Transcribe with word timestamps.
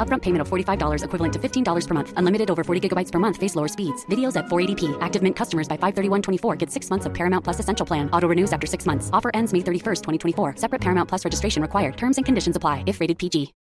Upfront 0.00 0.22
payment 0.22 0.40
of 0.40 0.48
$45 0.48 1.04
equivalent 1.04 1.32
to 1.34 1.38
$15 1.38 1.86
per 1.86 1.94
month. 1.94 2.12
Unlimited 2.16 2.50
over 2.50 2.64
40 2.64 2.88
gigabytes 2.88 3.12
per 3.12 3.18
month. 3.18 3.36
Face 3.36 3.54
lower 3.54 3.68
speeds. 3.68 4.06
Videos 4.06 4.36
at 4.36 4.46
480p. 4.46 4.96
Active 5.02 5.22
Mint 5.22 5.36
customers 5.36 5.68
by 5.68 5.76
531.24 5.76 6.58
get 6.58 6.70
six 6.70 6.88
months 6.88 7.04
of 7.04 7.12
Paramount 7.12 7.44
Plus 7.44 7.60
Essential 7.60 7.84
Plan. 7.84 8.08
Auto 8.14 8.28
renews 8.28 8.52
after 8.54 8.66
six 8.66 8.86
months. 8.86 9.10
Offer 9.12 9.30
ends 9.34 9.52
May 9.52 9.60
31st, 9.60 10.02
2024. 10.02 10.56
Separate 10.56 10.80
Paramount 10.80 11.06
Plus 11.10 11.24
registration 11.26 11.60
required. 11.60 11.98
Terms 11.98 12.16
and 12.16 12.24
conditions 12.24 12.56
apply 12.56 12.84
if 12.86 13.00
rated 13.00 13.18
PG. 13.18 13.52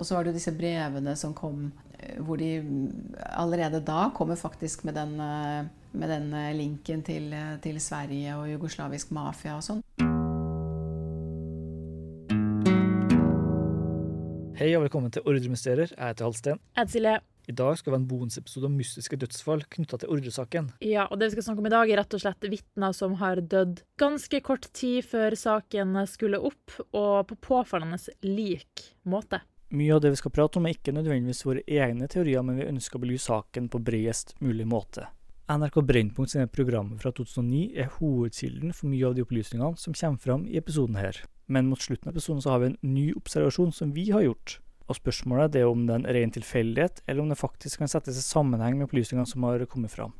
Og 0.00 0.06
så 0.06 0.14
var 0.16 0.24
det 0.24 0.32
disse 0.38 0.52
brevene 0.56 1.12
som 1.16 1.34
kom, 1.36 1.72
eh, 1.98 2.16
hvor 2.24 2.40
de 2.40 2.60
mm, 2.64 3.14
allerede 3.36 3.82
da 3.84 4.10
kommer 4.16 4.34
faktisk 4.36 4.84
med 4.84 4.96
den, 4.96 5.12
eh, 5.20 5.66
med 5.92 6.08
den 6.08 6.32
eh, 6.34 6.54
linken 6.56 7.02
til, 7.02 7.34
til 7.62 7.80
Sverige 7.80 8.36
og 8.36 8.48
jugoslavisk 8.48 9.12
mafia 9.12 9.58
og 9.58 9.66
sånn. 9.66 10.09
Hei 14.60 14.74
og 14.76 14.82
velkommen 14.84 15.08
til 15.08 15.24
Ordremysterier. 15.24 15.88
Jeg 15.88 16.12
heter 16.12 16.26
Halsten. 16.26 16.58
Edsile. 16.76 17.14
I 17.48 17.52
dag 17.56 17.78
skal 17.80 17.94
vi 17.94 17.94
ha 17.94 17.98
en 18.02 18.08
bonusepisode 18.10 18.68
om 18.68 18.74
mystiske 18.76 19.16
dødsfall 19.16 19.62
knytta 19.72 19.96
til 20.02 20.10
ordresaken. 20.12 20.66
Ja, 20.84 21.06
og 21.06 21.16
det 21.16 21.30
vi 21.30 21.38
skal 21.38 21.46
snakke 21.46 21.62
om 21.62 21.68
i 21.70 21.72
dag, 21.72 21.88
er 21.88 21.96
rett 22.02 22.16
og 22.18 22.20
slett 22.20 22.44
vitner 22.52 22.92
som 22.92 23.14
har 23.22 23.40
dødd 23.40 23.80
ganske 24.02 24.42
kort 24.44 24.68
tid 24.76 25.08
før 25.08 25.32
saken 25.40 25.96
skulle 26.12 26.42
opp, 26.44 26.76
og 26.92 27.30
på 27.30 27.38
påfallende 27.48 27.96
lik 28.28 28.84
måte. 29.08 29.40
Mye 29.72 29.96
av 29.96 30.04
det 30.04 30.12
vi 30.12 30.20
skal 30.20 30.36
prate 30.36 30.60
om, 30.60 30.68
er 30.68 30.76
ikke 30.76 30.92
nødvendigvis 30.92 31.40
våre 31.48 31.64
egne 31.64 32.10
teorier, 32.12 32.44
men 32.44 32.60
vi 32.60 32.68
ønsker 32.68 33.00
å 33.00 33.04
belyse 33.06 33.30
saken 33.30 33.72
på 33.72 33.80
bredest 33.80 34.36
mulig 34.44 34.68
måte. 34.68 35.08
NRK 35.50 35.82
Brennpunkt 35.82 36.30
sine 36.30 36.46
programmer 36.46 36.98
fra 37.02 37.10
2009 37.10 37.72
er 37.82 37.88
hovedkilden 37.96 38.70
for 38.70 38.86
mye 38.86 39.08
av 39.08 39.16
de 39.16 39.24
opplysningene 39.24 39.74
som 39.82 39.96
kommer 39.96 40.22
fram 40.22 40.44
i 40.46 40.54
episoden 40.60 40.94
her. 40.94 41.16
Men 41.50 41.66
mot 41.66 41.82
slutten 41.82 42.06
av 42.06 42.14
episoden 42.14 42.42
så 42.44 42.52
har 42.52 42.60
vi 42.62 42.68
en 42.68 42.76
ny 42.86 43.06
observasjon 43.18 43.72
som 43.74 43.90
vi 43.96 44.04
har 44.14 44.22
gjort. 44.22 44.60
Og 44.86 45.00
spørsmålet 45.00 45.58
er 45.58 45.66
om 45.66 45.82
det 45.88 45.96
er 45.96 46.04
en 46.04 46.14
ren 46.14 46.34
tilfeldighet, 46.36 47.02
eller 47.06 47.24
om 47.24 47.32
det 47.32 47.38
faktisk 47.40 47.82
kan 47.82 47.90
settes 47.90 48.20
i 48.20 48.22
sammenheng 48.22 48.78
med 48.78 48.86
opplysningene 48.86 49.26
som 49.26 49.48
har 49.48 49.66
kommet 49.72 49.90
fram. 49.90 50.14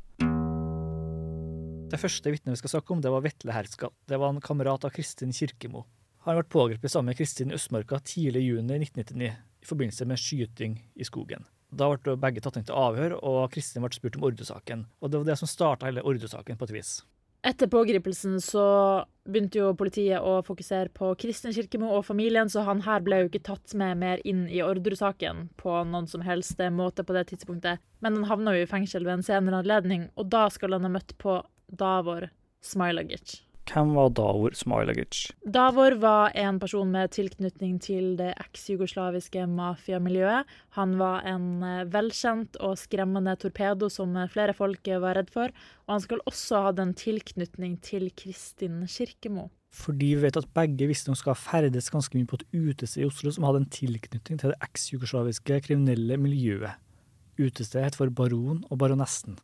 Det 1.91 1.99
første 1.99 2.35
vitnet 2.35 2.57
vi 2.57 2.59
skal 2.65 2.75
snakke 2.75 2.91
om, 2.91 2.99
det 3.03 3.15
var 3.15 3.23
Vetle 3.23 3.55
Herskal. 3.55 3.95
Det 4.07 4.19
var 4.19 4.35
en 4.35 4.43
kamerat 4.43 4.83
av 4.83 4.91
Kristin 4.95 5.31
Kirkemo. 5.35 5.85
Han 6.27 6.41
ble 6.41 6.43
pågrepet 6.51 6.91
sammen 6.91 7.13
med 7.13 7.23
Kristin 7.23 7.55
i 7.55 7.55
Østmarka 7.55 8.03
tidlig 8.03 8.43
i 8.43 8.51
juni 8.51 8.83
1999 8.83 9.31
i 9.31 9.71
forbindelse 9.71 10.11
med 10.11 10.19
skyting 10.19 10.79
i 10.99 11.07
skogen. 11.07 11.47
Da 11.71 11.87
ble 11.95 12.17
begge 12.19 12.43
tatt 12.43 12.59
inn 12.59 12.67
til 12.67 12.75
avhør, 12.75 13.15
og 13.23 13.45
Kristin 13.53 13.83
ble 13.83 13.93
spurt 13.95 14.17
om 14.19 14.27
ordresaken. 14.27 14.85
Og 14.99 15.11
det 15.11 15.21
var 15.21 15.31
det 15.31 15.39
som 15.39 15.49
starta 15.49 15.87
hele 15.87 16.03
ordresaken 16.03 16.59
på 16.59 16.67
et 16.67 16.75
vis. 16.75 16.91
Etter 17.41 17.65
pågripelsen 17.71 18.35
så 18.43 18.63
begynte 19.25 19.57
jo 19.57 19.71
politiet 19.73 20.21
å 20.21 20.43
fokusere 20.45 20.91
på 20.93 21.07
Kristin 21.23 21.55
Kirkemo 21.55 21.89
og 21.95 22.03
familien, 22.05 22.51
så 22.53 22.61
han 22.67 22.83
her 22.85 23.01
ble 23.01 23.23
jo 23.23 23.31
ikke 23.31 23.41
tatt 23.47 23.73
med 23.77 23.97
mer 24.03 24.21
inn 24.29 24.43
i 24.45 24.61
ordresaken 24.61 25.47
på 25.57 25.79
noen 25.89 26.09
som 26.11 26.21
helst 26.25 26.61
måte 26.75 27.05
på 27.07 27.15
det 27.17 27.31
tidspunktet. 27.31 27.81
Men 28.05 28.19
han 28.19 28.29
havna 28.29 28.53
jo 28.57 28.67
i 28.67 28.69
fengsel 28.69 29.07
ved 29.07 29.17
en 29.17 29.25
senere 29.25 29.63
anledning, 29.63 30.11
og 30.13 30.29
da 30.29 30.47
skal 30.53 30.77
han 30.77 30.85
ha 30.85 30.93
møtt 30.93 31.15
på 31.21 31.39
Davor 31.81 32.29
Smilagic. 32.61 33.39
Hvem 33.69 33.93
var 33.95 34.09
Davor 34.17 34.55
Smilagic? 34.57 35.29
Davor 35.45 35.95
var 36.01 36.33
en 36.35 36.57
person 36.59 36.89
med 36.91 37.13
tilknytning 37.13 37.77
til 37.83 38.15
det 38.19 38.33
eks-jugoslaviske 38.41 39.45
mafiamiljøet. 39.47 40.49
Han 40.77 40.97
var 40.99 41.23
en 41.29 41.63
eh, 41.63 41.85
velkjent 41.93 42.57
og 42.59 42.79
skremmende 42.81 43.37
torpedo 43.39 43.89
som 43.93 44.17
eh, 44.17 44.29
flere 44.31 44.55
folk 44.57 44.87
eh, 44.89 44.99
var 45.01 45.19
redd 45.19 45.31
for. 45.31 45.53
Og 45.87 45.95
han 45.95 46.03
skal 46.03 46.23
også 46.25 46.57
ha 46.57 46.71
hatt 46.71 46.81
en 46.83 46.95
tilknytning 46.97 47.77
til 47.85 48.09
Kristin 48.17 48.81
Kirkemo. 48.89 49.49
Fordi 49.71 50.09
vi 50.17 50.25
vet 50.25 50.41
at 50.41 50.49
begge 50.51 50.89
visste 50.89 51.13
de 51.13 51.19
skal 51.19 51.37
ferdes 51.39 51.87
ganske 51.93 52.17
mye 52.17 52.27
på 52.27 52.41
et 52.41 52.47
utested 52.51 53.05
i 53.05 53.07
Oslo 53.07 53.31
som 53.31 53.47
hadde 53.47 53.63
en 53.63 53.71
tilknytning 53.71 54.41
til 54.41 54.51
det 54.51 54.59
eks-jugoslaviske 54.67 55.61
kriminelle 55.69 56.19
miljøet. 56.19 56.75
Utestedet 57.39 57.85
het 57.85 58.01
for 58.01 58.11
Baron 58.11 58.65
og 58.67 58.81
Baronessen. 58.81 59.39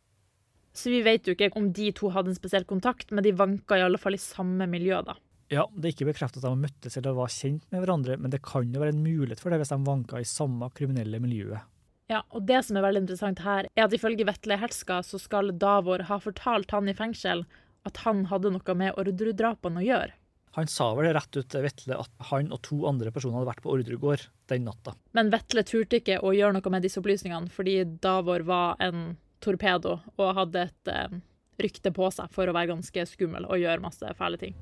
Så 0.76 0.92
vi 0.92 1.00
vet 1.02 1.26
jo 1.26 1.34
ikke 1.34 1.50
om 1.58 1.70
de 1.74 1.88
to 1.96 2.10
hadde 2.14 2.32
en 2.32 2.38
spesiell 2.38 2.66
kontakt, 2.68 3.10
men 3.10 3.24
de 3.26 3.34
vanka 3.36 3.78
i 3.78 3.84
alle 3.86 4.00
fall 4.00 4.16
i 4.16 4.22
samme 4.22 4.68
miljø, 4.70 5.00
da. 5.06 5.16
Ja, 5.48 5.64
det 5.72 5.88
er 5.88 5.94
ikke 5.94 6.10
bekreftet 6.10 6.42
at 6.42 6.50
de 6.50 6.60
møttes 6.60 6.98
eller 7.00 7.16
var 7.16 7.32
kjent 7.32 7.64
med 7.72 7.80
hverandre, 7.80 8.18
men 8.20 8.32
det 8.32 8.42
kan 8.44 8.68
jo 8.68 8.82
være 8.82 8.92
en 8.92 9.04
mulighet 9.04 9.40
for 9.40 9.50
det 9.50 9.62
hvis 9.62 9.72
de 9.72 9.80
vanka 9.86 10.20
i 10.20 10.28
samme 10.28 10.68
kriminelle 10.76 11.20
miljøet. 11.24 11.64
Ja, 12.08 12.22
og 12.32 12.44
det 12.48 12.62
som 12.64 12.76
er 12.76 12.84
veldig 12.84 13.02
interessant 13.04 13.40
her, 13.44 13.68
er 13.76 13.84
at 13.84 13.94
ifølge 13.96 14.24
Vetle 14.28 14.56
Helska 14.60 15.02
så 15.04 15.20
skal 15.20 15.52
Davor 15.60 16.06
ha 16.08 16.20
fortalt 16.20 16.72
han 16.72 16.88
i 16.88 16.96
fengsel 16.96 17.44
at 17.88 18.00
han 18.04 18.26
hadde 18.30 18.52
noe 18.52 18.76
med 18.76 18.96
ordredrapene 19.00 19.80
å 19.80 19.86
gjøre. 19.86 20.16
Han 20.56 20.68
sa 20.72 20.88
vel 20.96 21.12
rett 21.14 21.36
ut 21.36 21.48
til 21.52 21.62
Vetle 21.62 21.98
at 22.00 22.10
han 22.30 22.48
og 22.52 22.62
to 22.66 22.80
andre 22.88 23.12
personer 23.14 23.38
hadde 23.38 23.50
vært 23.50 23.64
på 23.64 23.72
ordregård 23.74 24.24
den 24.50 24.64
natta. 24.66 24.96
Men 25.16 25.30
Vetle 25.32 25.64
turte 25.68 26.00
ikke 26.00 26.18
å 26.24 26.32
gjøre 26.34 26.56
noe 26.56 26.72
med 26.72 26.84
disse 26.84 27.00
opplysningene, 27.00 27.52
fordi 27.52 27.82
Davor 28.02 28.44
var 28.48 28.80
en 28.82 29.12
torpedo 29.44 29.98
og 30.16 30.34
hadde 30.38 30.66
et 30.68 30.92
eh, 30.92 31.20
rykte 31.62 31.92
på 31.94 32.10
seg 32.14 32.30
for 32.34 32.48
å 32.48 32.56
være 32.56 32.72
ganske 32.72 33.06
skummel 33.10 33.46
og 33.48 33.60
gjøre 33.60 33.84
masse 33.84 34.16
fæle 34.18 34.40
ting. 34.40 34.56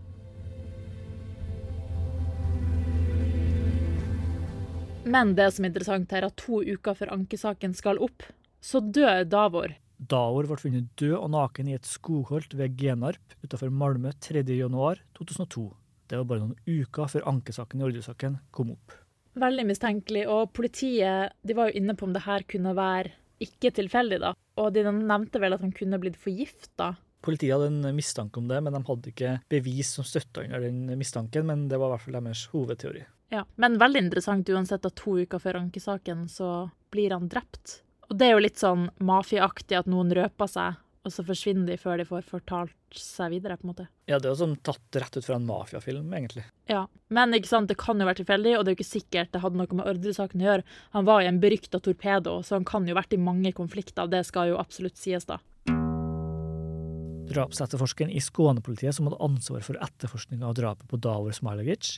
Men 5.06 5.36
det 5.38 5.52
som 5.54 5.62
er 5.62 5.70
interessant 5.70 6.12
er 6.18 6.26
at 6.26 6.34
to 6.40 6.64
uker 6.66 6.96
før 6.98 7.12
ankesaken 7.14 7.76
skal 7.78 8.00
opp, 8.02 8.24
så 8.58 8.80
dør 8.82 9.22
Davor. 9.30 9.76
Davor 9.96 10.48
ble 10.50 10.58
funnet 10.58 10.88
død 10.98 11.14
og 11.20 11.28
naken 11.32 11.70
i 11.70 11.76
et 11.76 11.86
skogholt 11.86 12.56
ved 12.58 12.74
Genarp 12.80 13.36
utenfor 13.44 13.70
Malmö 13.70 14.10
3.1.2002. 14.18 15.68
Det 16.10 16.18
var 16.18 16.26
bare 16.26 16.42
noen 16.42 16.58
uker 16.66 17.12
før 17.12 17.28
ankesaken 17.30 17.80
i 17.80 17.86
ordresaken 17.86 18.40
kom 18.54 18.74
opp. 18.74 18.96
Veldig 19.36 19.66
mistenkelig, 19.68 20.26
og 20.32 20.50
politiet 20.56 21.34
de 21.44 21.56
var 21.56 21.70
jo 21.70 21.78
inne 21.78 21.94
på 21.94 22.08
om 22.08 22.14
det 22.14 22.24
her 22.26 22.44
kunne 22.48 22.74
være 22.76 23.14
ikke 23.46 23.72
tilfeldig, 23.78 24.20
da. 24.22 24.32
Og 24.56 24.72
de 24.72 24.84
nevnte 24.86 25.40
vel 25.42 25.56
at 25.56 25.64
han 25.64 25.74
kunne 25.76 26.00
blitt 26.00 26.16
forgifta. 26.20 26.94
Politiet 27.26 27.56
hadde 27.56 27.72
en 27.72 27.96
mistanke 27.96 28.40
om 28.40 28.48
det, 28.48 28.60
men 28.62 28.76
de 28.76 28.80
hadde 28.86 29.12
ikke 29.12 29.34
bevis 29.52 29.90
som 29.96 30.06
støtta 30.06 30.44
under 30.46 30.62
den 30.64 30.86
mistanken. 30.98 31.48
Men 31.48 31.66
det 31.68 31.80
var 31.80 31.90
i 31.90 31.96
hvert 31.96 32.06
fall 32.06 32.18
deres 32.20 32.46
hovedteori. 32.52 33.04
Ja, 33.34 33.42
Men 33.56 33.78
veldig 33.78 34.04
interessant 34.04 34.48
uansett 34.48 34.86
at 34.86 34.94
to 34.94 35.16
uker 35.18 35.42
før 35.42 35.58
ankesaken 35.64 36.28
så 36.30 36.70
blir 36.94 37.10
han 37.10 37.28
drept. 37.28 37.80
Og 38.06 38.18
det 38.20 38.28
er 38.28 38.36
jo 38.36 38.42
litt 38.44 38.60
sånn 38.60 38.86
mafiaaktig 39.02 39.80
at 39.80 39.88
noen 39.90 40.12
røper 40.14 40.50
seg, 40.50 40.76
og 41.06 41.12
så 41.14 41.22
forsvinner 41.26 41.68
de 41.70 41.78
før 41.78 42.00
de 42.00 42.06
får 42.08 42.24
fortalt 42.26 42.98
seg 42.98 43.30
videre, 43.36 43.56
på 43.58 43.66
en 43.66 43.70
måte. 43.70 43.86
Ja, 44.10 44.18
det 44.18 44.28
er 44.28 44.32
jo 44.34 44.40
sånn 44.42 44.56
tatt 44.66 44.98
rett 44.98 45.18
ut 45.18 45.26
fra 45.26 45.38
en 45.38 45.46
mafiafilm, 45.46 46.08
egentlig. 46.18 46.42
Ja, 46.70 46.86
men 47.14 47.34
ikke 47.36 47.52
sant, 47.52 47.70
det 47.70 47.78
kan 47.78 48.00
jo 48.02 48.08
være 48.08 48.20
tilfeldig, 48.22 48.56
og 48.56 48.64
det 48.64 48.72
er 48.72 48.74
jo 48.74 48.80
ikke 48.80 48.88
sikkert 48.88 49.30
det 49.34 49.42
hadde 49.44 49.60
noe 49.60 49.78
med 49.78 49.86
ordresaken 49.92 50.42
å 50.42 50.48
gjøre. 50.48 50.66
Han 50.96 51.06
var 51.06 51.22
jo 51.22 51.30
en 51.30 51.42
berykta 51.42 51.80
torpedo, 51.82 52.40
så 52.42 52.58
han 52.58 52.66
kan 52.66 52.88
jo 52.88 52.96
ha 52.96 53.00
vært 53.00 53.14
i 53.14 53.22
mange 53.22 53.54
konflikter. 53.56 54.10
Det 54.10 54.24
skal 54.26 54.50
jo 54.50 54.58
absolutt 54.60 54.98
sies, 54.98 55.28
da. 55.28 55.38
Drapsetterforskeren 57.26 58.10
i 58.14 58.22
Skånepolitiet 58.22 58.96
som 58.96 59.08
hadde 59.08 59.22
ansvar 59.22 59.62
for 59.66 59.78
etterforskninga 59.82 60.46
av 60.46 60.58
drapet 60.58 60.90
på 60.90 60.98
Davor 61.02 61.34
Smilagic, 61.34 61.96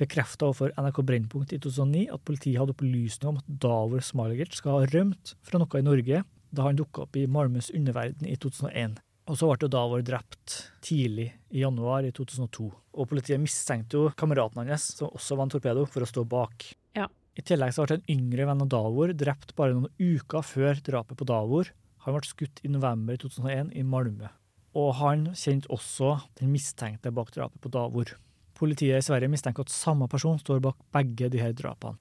bekrefta 0.00 0.48
overfor 0.48 0.72
NRK 0.80 1.00
Brennpunkt 1.06 1.54
i 1.54 1.60
2009 1.60 2.06
at 2.14 2.22
politiet 2.24 2.60
hadde 2.60 2.74
opplysninger 2.74 3.32
om 3.32 3.40
at 3.42 3.56
Davor 3.62 4.04
Smilagic 4.04 4.54
skal 4.56 4.78
ha 4.78 4.92
rømt 4.94 5.34
fra 5.44 5.60
noe 5.60 5.80
i 5.80 5.86
Norge 5.86 6.22
da 6.50 6.66
han 6.66 6.78
dukka 6.78 7.06
opp 7.06 7.16
i 7.16 7.28
Malmøs 7.30 7.70
underverden 7.74 8.28
i 8.28 8.36
2001. 8.40 8.98
Og 9.30 9.38
så 9.38 9.46
ble 9.46 9.68
Davor 9.70 10.02
drept 10.02 10.56
tidlig 10.82 11.28
i 11.54 11.62
januar 11.62 12.06
i 12.06 12.10
2002. 12.14 12.66
Og 12.98 13.08
politiet 13.10 13.38
mistenkte 13.42 13.98
jo 13.98 14.10
kameraten 14.18 14.64
hans, 14.64 14.88
som 14.98 15.12
også 15.14 15.38
var 15.38 15.46
en 15.46 15.52
torpedo, 15.54 15.84
for 15.86 16.02
å 16.02 16.08
stå 16.08 16.24
bak. 16.26 16.66
Ja. 16.98 17.06
I 17.38 17.44
tillegg 17.46 17.76
så 17.76 17.86
ble 17.86 18.00
en 18.00 18.10
yngre 18.10 18.48
venn 18.48 18.64
av 18.64 18.72
Davor 18.72 19.14
drept 19.14 19.54
bare 19.58 19.76
noen 19.76 19.92
uker 20.00 20.42
før 20.46 20.82
drapet 20.86 21.20
på 21.20 21.28
Davor. 21.30 21.70
Han 22.06 22.16
ble 22.16 22.26
skutt 22.26 22.62
i 22.66 22.72
november 22.72 23.20
2001 23.22 23.70
i 23.78 23.86
Malmö. 23.86 24.32
Og 24.80 24.92
han 24.98 25.28
kjente 25.38 25.70
også 25.74 26.16
den 26.40 26.50
mistenkte 26.54 27.14
bak 27.14 27.30
drapet 27.34 27.62
på 27.62 27.70
Davor. 27.74 28.16
Politiet 28.58 28.98
i 28.98 29.04
Sverige 29.04 29.30
mistenker 29.30 29.66
at 29.66 29.72
samme 29.72 30.10
person 30.10 30.38
står 30.42 30.58
bak 30.64 30.78
begge 30.94 31.30
her 31.38 31.54
drapene. 31.56 32.00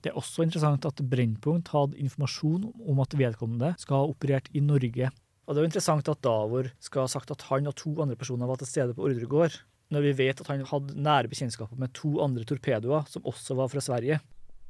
Det 0.00 0.10
er 0.10 0.18
også 0.18 0.46
interessant 0.46 0.86
at 0.88 1.02
Brennpunkt 1.12 1.72
hadde 1.74 1.98
informasjon 2.00 2.70
om 2.88 3.02
at 3.04 3.16
vedkommende 3.18 3.74
skal 3.80 4.00
ha 4.00 4.08
operert 4.08 4.48
i 4.56 4.62
Norge. 4.64 5.10
Og 5.44 5.52
det 5.52 5.60
er 5.60 5.66
jo 5.66 5.70
interessant 5.70 6.08
at 6.08 6.22
Davor 6.24 6.70
skal 6.80 7.04
ha 7.04 7.10
sagt 7.10 7.32
at 7.34 7.44
han 7.50 7.68
og 7.68 7.76
to 7.76 7.92
andre 8.00 8.16
personer 8.16 8.48
var 8.48 8.60
til 8.60 8.70
stede 8.70 8.94
på 8.96 9.04
ordregård, 9.08 9.58
når 9.90 10.04
vi 10.06 10.12
vet 10.22 10.40
at 10.40 10.48
han 10.48 10.62
hadde 10.70 10.96
nære 10.96 11.30
bekjentskaper 11.32 11.80
med 11.80 11.92
to 11.98 12.14
andre 12.22 12.46
torpedoer 12.46 13.08
som 13.10 13.26
også 13.26 13.56
var 13.58 13.72
fra 13.72 13.82
Sverige. 13.84 14.20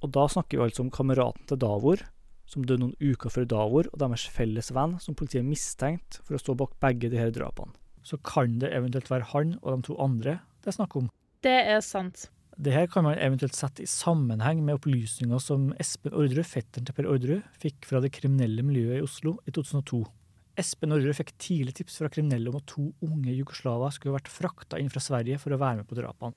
Og 0.01 0.11
da 0.17 0.25
snakker 0.33 0.57
vi 0.57 0.65
altså 0.65 0.87
om 0.87 0.91
kameraten 0.91 1.45
til 1.47 1.61
Davor, 1.61 2.03
som 2.51 2.65
døde 2.67 2.83
noen 2.83 2.97
uker 2.99 3.31
før 3.31 3.47
Davor, 3.47 3.91
og 3.93 4.01
deres 4.01 4.25
felles 4.33 4.73
venn, 4.75 4.97
som 4.99 5.15
politiet 5.15 5.47
mistenkte 5.47 6.25
for 6.25 6.35
å 6.35 6.43
stå 6.43 6.57
bak 6.59 6.75
begge 6.83 7.13
de 7.13 7.21
her 7.21 7.31
drapene. 7.35 7.77
Så 8.03 8.17
kan 8.25 8.57
det 8.63 8.73
eventuelt 8.73 9.11
være 9.13 9.29
han 9.35 9.59
og 9.61 9.77
de 9.77 9.91
to 9.91 9.99
andre 10.01 10.41
det 10.65 10.73
er 10.73 10.77
snakk 10.77 10.97
om. 10.97 11.07
Det 11.45 11.59
er 11.73 11.81
sant. 11.85 12.27
Det 12.61 12.75
her 12.75 12.91
kan 12.93 13.07
man 13.07 13.17
eventuelt 13.17 13.57
sette 13.57 13.81
i 13.81 13.89
sammenheng 13.89 14.59
med 14.61 14.77
opplysninger 14.77 15.41
som 15.41 15.71
Espen 15.81 16.13
Orderud, 16.13 16.45
fetteren 16.45 16.85
til 16.85 16.93
Per 16.93 17.07
Orderud, 17.09 17.47
fikk 17.57 17.87
fra 17.89 18.03
det 18.05 18.11
kriminelle 18.13 18.61
miljøet 18.67 18.99
i 18.99 19.05
Oslo 19.07 19.39
i 19.49 19.55
2002. 19.57 20.03
Espen 20.61 20.93
Orderud 20.93 21.17
fikk 21.17 21.33
tidlig 21.41 21.79
tips 21.79 21.97
fra 22.03 22.11
kriminelle 22.13 22.53
om 22.53 22.59
at 22.59 22.67
to 22.69 22.91
unge 23.07 23.33
jugoslaver 23.33 23.95
skulle 23.97 24.19
vært 24.19 24.29
frakta 24.29 24.77
inn 24.77 24.93
fra 24.93 25.01
Sverige 25.01 25.39
for 25.41 25.57
å 25.57 25.61
være 25.63 25.81
med 25.81 25.89
på 25.89 25.97
drapene. 25.97 26.37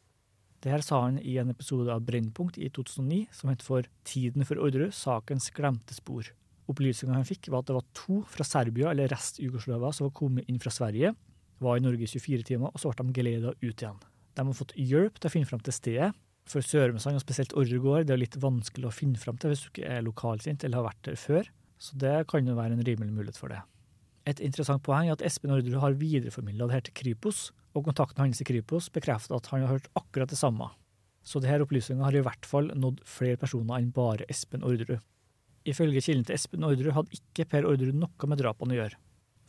Det 0.63 0.71
her 0.71 0.85
sa 0.87 1.01
han 1.09 1.17
i 1.19 1.35
en 1.43 1.51
episode 1.51 1.91
av 1.91 2.07
Brennpunkt 2.07 2.55
i 2.55 2.71
2009 2.71 3.35
som 3.35 3.51
het 3.51 3.67
for 3.67 3.91
Tiden 4.07 4.47
for 4.47 4.63
Orderud 4.63 4.95
sakens 4.95 5.49
glemte 5.51 5.97
spor. 5.97 6.31
Opplysningene 6.71 7.19
han 7.19 7.27
fikk, 7.27 7.51
var 7.51 7.65
at 7.65 7.73
det 7.73 7.77
var 7.81 7.89
to 7.99 8.21
fra 8.31 8.47
Serbia 8.47 8.95
eller 8.95 9.11
rest-Jugoslava 9.11 9.91
som 9.91 10.07
var 10.07 10.15
kommet 10.23 10.47
inn 10.47 10.63
fra 10.63 10.71
Sverige, 10.71 11.11
var 11.59 11.75
i 11.75 11.83
Norge 11.83 12.07
i 12.07 12.15
24 12.15 12.47
timer, 12.47 12.71
og 12.71 12.79
så 12.79 12.95
ble 12.95 13.11
de 13.11 13.19
geleda 13.19 13.51
ut 13.59 13.75
igjen. 13.75 13.99
De 14.33 14.45
har 14.47 14.57
fått 14.57 14.75
hjelp 14.79 15.19
til 15.19 15.29
å 15.29 15.33
finne 15.33 15.49
fram 15.49 15.61
til 15.63 15.75
stedet. 15.75 16.13
For 16.49 16.65
Sørumsand, 16.65 17.15
og 17.15 17.23
spesielt 17.23 17.53
Orregård, 17.55 18.07
det 18.09 18.17
er 18.17 18.19
litt 18.19 18.35
vanskelig 18.41 18.89
å 18.89 18.95
finne 18.95 19.19
fram 19.19 19.37
til 19.39 19.53
hvis 19.53 19.63
du 19.63 19.69
ikke 19.69 19.91
er 19.95 20.03
lokalkjent 20.03 20.65
eller 20.65 20.81
har 20.81 20.89
vært 20.89 21.05
der 21.07 21.19
før. 21.19 21.47
Så 21.79 21.95
det 21.99 22.15
kan 22.31 22.47
jo 22.47 22.57
være 22.57 22.75
en 22.75 22.83
rimelig 22.83 23.15
mulighet 23.15 23.39
for 23.39 23.53
det. 23.53 23.61
Et 24.27 24.39
interessant 24.43 24.83
poeng 24.83 25.09
er 25.09 25.17
at 25.17 25.23
Espen 25.25 25.51
Orderud 25.51 25.81
har 25.83 25.97
videreformidla 25.99 26.67
det 26.67 26.77
her 26.77 26.85
til 26.87 26.95
Kripos, 26.99 27.49
og 27.75 27.87
kontakten 27.87 28.23
hans 28.23 28.39
i 28.43 28.47
Kripos 28.47 28.89
bekrefter 28.93 29.35
at 29.35 29.49
han 29.51 29.65
har 29.65 29.75
hørt 29.75 29.89
akkurat 29.99 30.31
det 30.31 30.39
samme. 30.39 30.69
Så 31.23 31.39
disse 31.43 31.63
opplysningene 31.63 32.05
har 32.05 32.15
i 32.15 32.23
hvert 32.23 32.47
fall 32.47 32.69
nådd 32.75 33.01
flere 33.07 33.39
personer 33.39 33.79
enn 33.79 33.91
bare 33.95 34.27
Espen 34.31 34.63
Orderud. 34.67 34.99
Ifølge 35.63 36.03
kilden 36.03 36.27
til 36.27 36.35
Espen 36.35 36.67
Orderud 36.67 36.95
hadde 36.95 37.19
ikke 37.19 37.47
Per 37.51 37.67
Orderud 37.67 37.95
noe 37.95 38.29
med 38.29 38.39
drapene 38.43 38.75
å 38.75 38.79
gjøre. 38.81 38.99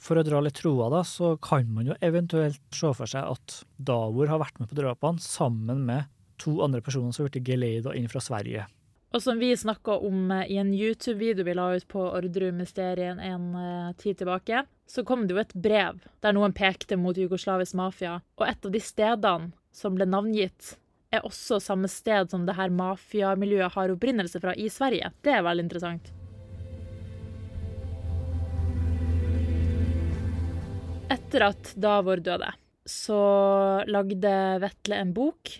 For 0.00 0.20
å 0.20 0.24
dra 0.26 0.40
litt 0.44 0.58
troa, 0.60 0.90
da, 0.92 1.02
så 1.06 1.34
kan 1.42 1.68
man 1.72 1.88
jo 1.88 1.96
eventuelt 2.04 2.60
se 2.74 2.90
for 2.92 3.08
seg 3.08 3.24
at 3.36 3.60
Davor 3.76 4.28
har 4.28 4.42
vært 4.42 4.60
med 4.60 4.70
på 4.70 4.78
drapene 4.78 5.22
sammen 5.22 5.84
med 5.88 6.10
to 6.42 6.58
andre 6.64 6.82
personer 6.84 7.14
som 7.14 7.24
har 7.24 7.30
blitt 7.30 7.46
geleida 7.46 7.94
inn 7.96 8.10
fra 8.10 8.22
Sverige. 8.22 8.66
Og 9.14 9.22
som 9.22 9.38
vi 9.38 9.52
snakka 9.56 9.94
om 10.02 10.30
eh, 10.34 10.48
i 10.50 10.56
en 10.58 10.72
YouTube-video 10.74 11.46
vi 11.46 11.54
la 11.54 11.68
ut 11.76 11.86
på 11.88 12.02
Orderud-mysterien 12.02 13.20
en 13.22 13.44
uh, 13.54 13.92
tid 13.94 14.18
tilbake, 14.18 14.64
så 14.90 15.04
kom 15.06 15.26
det 15.26 15.36
jo 15.36 15.42
et 15.44 15.54
brev 15.54 16.00
der 16.24 16.34
noen 16.34 16.52
pekte 16.52 16.98
mot 16.98 17.16
jugoslavisk 17.16 17.78
mafia. 17.78 18.18
Og 18.40 18.48
et 18.48 18.66
av 18.66 18.74
de 18.74 18.82
stedene 18.82 19.52
som 19.74 19.94
ble 19.94 20.08
navngitt, 20.10 20.74
er 21.14 21.22
også 21.22 21.60
samme 21.62 21.86
sted 21.86 22.32
som 22.32 22.42
det 22.42 22.58
her 22.58 22.74
mafiamiljøet 22.74 23.76
har 23.76 23.94
opprinnelse 23.94 24.42
fra 24.42 24.56
i 24.58 24.66
Sverige. 24.66 25.14
Det 25.22 25.30
er 25.30 25.46
veldig 25.46 25.68
interessant. 25.68 26.10
Etter 31.12 31.44
at 31.50 31.74
Davor 31.76 32.22
døde, 32.24 32.48
så 32.88 33.18
lagde 33.90 34.32
Vetle 34.62 35.00
en 35.02 35.12
bok, 35.16 35.50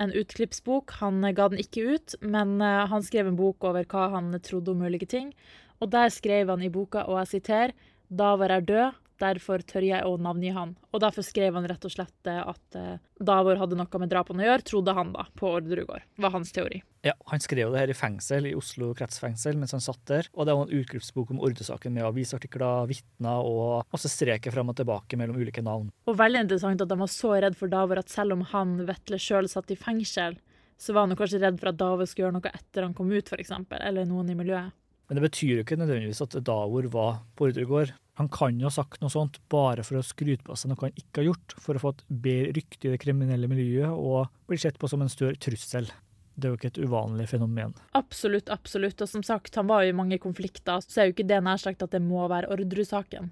en 0.00 0.14
utklippsbok. 0.16 0.94
Han 1.02 1.20
ga 1.36 1.48
den 1.52 1.60
ikke 1.60 1.84
ut, 1.94 2.14
men 2.24 2.56
eh, 2.64 2.84
han 2.90 3.04
skrev 3.04 3.28
en 3.28 3.38
bok 3.38 3.66
over 3.68 3.84
hva 3.90 4.08
han 4.16 4.32
trodde 4.44 4.72
om 4.72 4.84
ulike 4.86 5.08
ting. 5.10 5.34
Og 5.82 5.90
der 5.92 6.08
skrev 6.14 6.48
han 6.48 6.64
i 6.64 6.72
boka, 6.72 7.04
og 7.04 7.20
jeg 7.20 7.32
siterer, 7.34 7.74
Davor 8.08 8.52
er 8.52 8.64
død, 8.64 9.00
Derfor 9.24 9.64
tør 9.64 9.86
jeg 9.86 10.04
å 10.04 10.16
navngi 10.20 10.52
han. 10.54 10.74
Og 10.92 11.02
derfor 11.02 11.24
skrev 11.24 11.56
han 11.56 11.66
rett 11.68 11.84
og 11.86 11.92
slett 11.94 12.30
eh, 12.30 12.40
at 12.40 12.78
uh, 12.78 12.96
Davor 13.24 13.58
hadde 13.60 13.78
noe 13.78 14.00
med 14.02 14.12
drapene 14.12 14.44
å 14.44 14.48
gjøre, 14.50 14.66
trodde 14.68 14.94
han 14.96 15.14
da, 15.14 15.24
på 15.38 15.54
Orderudgård. 15.56 16.04
var 16.20 16.34
hans 16.34 16.52
teori. 16.54 16.82
Ja, 17.04 17.12
han 17.30 17.42
skrev 17.44 17.72
det 17.72 17.82
her 17.82 17.92
i 17.92 17.96
fengsel, 17.96 18.48
i 18.48 18.54
Oslo 18.56 18.92
kretsfengsel, 18.96 19.58
mens 19.60 19.74
han 19.76 19.82
satt 19.84 20.00
der. 20.08 20.28
Og 20.32 20.48
det 20.48 20.56
var 20.56 20.68
en 20.68 20.78
utklippsbok 20.80 21.34
om 21.34 21.42
Orderud-saken 21.44 21.94
med 21.96 22.06
avisartikler, 22.08 22.88
vitner 22.90 23.48
og 23.48 23.88
masse 23.92 24.10
streker 24.12 24.54
fram 24.54 24.72
og 24.72 24.78
tilbake 24.80 25.18
mellom 25.20 25.40
ulike 25.40 25.64
navn. 25.64 25.90
Og 26.08 26.18
veldig 26.20 26.46
interessant 26.46 26.84
at 26.84 26.90
de 26.90 27.00
var 27.00 27.12
så 27.12 27.34
redd 27.44 27.58
for 27.58 27.72
Davor 27.72 28.00
at 28.00 28.12
selv 28.12 28.36
om 28.36 28.46
han 28.54 28.78
Vetle 28.88 29.20
sjøl 29.20 29.50
satt 29.52 29.72
i 29.72 29.78
fengsel, 29.80 30.38
så 30.80 30.94
var 30.94 31.06
han 31.06 31.16
kanskje 31.18 31.42
redd 31.42 31.60
for 31.60 31.70
at 31.70 31.80
Davor 31.80 32.08
skulle 32.08 32.28
gjøre 32.28 32.38
noe 32.38 32.54
etter 32.56 32.86
han 32.86 32.96
kom 32.96 33.12
ut, 33.12 33.28
f.eks., 33.30 33.52
eller 33.80 34.08
noen 34.08 34.32
i 34.32 34.38
miljøet. 34.38 34.72
Men 35.08 35.18
det 35.18 35.26
betyr 35.26 35.58
jo 35.58 35.64
ikke 35.64 35.78
nødvendigvis 35.78 36.24
at 36.24 36.38
Davor 36.44 36.88
var 36.92 37.20
på 37.36 37.50
ordregård. 37.50 37.92
Han 38.20 38.28
kan 38.30 38.60
jo 38.62 38.68
ha 38.68 38.70
sagt 38.70 39.00
noe 39.02 39.10
sånt 39.10 39.40
bare 39.50 39.82
for 39.82 39.98
å 39.98 40.04
skryte 40.06 40.46
på 40.46 40.54
seg 40.58 40.70
noe 40.70 40.78
han 40.86 40.94
ikke 41.00 41.22
har 41.22 41.28
gjort, 41.32 41.54
for 41.58 41.74
å 41.74 41.82
få 41.82 41.90
et 41.96 42.04
bedre 42.08 42.52
rykte 42.60 42.86
i 42.86 42.92
det 42.92 43.00
kriminelle 43.02 43.48
miljøet 43.50 43.90
og 43.90 44.28
bli 44.46 44.58
sett 44.62 44.78
på 44.78 44.90
som 44.90 45.02
en 45.02 45.10
større 45.10 45.34
trussel. 45.42 45.90
Det 46.34 46.46
er 46.46 46.52
jo 46.54 46.58
ikke 46.58 46.70
et 46.72 46.82
uvanlig 46.82 47.26
fenomen. 47.30 47.74
Absolutt, 47.94 48.50
absolutt. 48.50 49.02
Og 49.02 49.10
som 49.10 49.22
sagt, 49.26 49.54
han 49.58 49.66
var 49.70 49.82
jo 49.84 49.92
i 49.94 49.98
mange 49.98 50.18
konflikter, 50.22 50.82
så 50.82 51.00
er 51.02 51.08
jo 51.10 51.14
ikke 51.16 51.26
det 51.30 51.40
nær 51.46 51.58
sagt 51.62 51.82
at 51.82 51.94
det 51.94 52.02
må 52.02 52.22
være 52.30 52.50
Orderud-saken. 52.54 53.30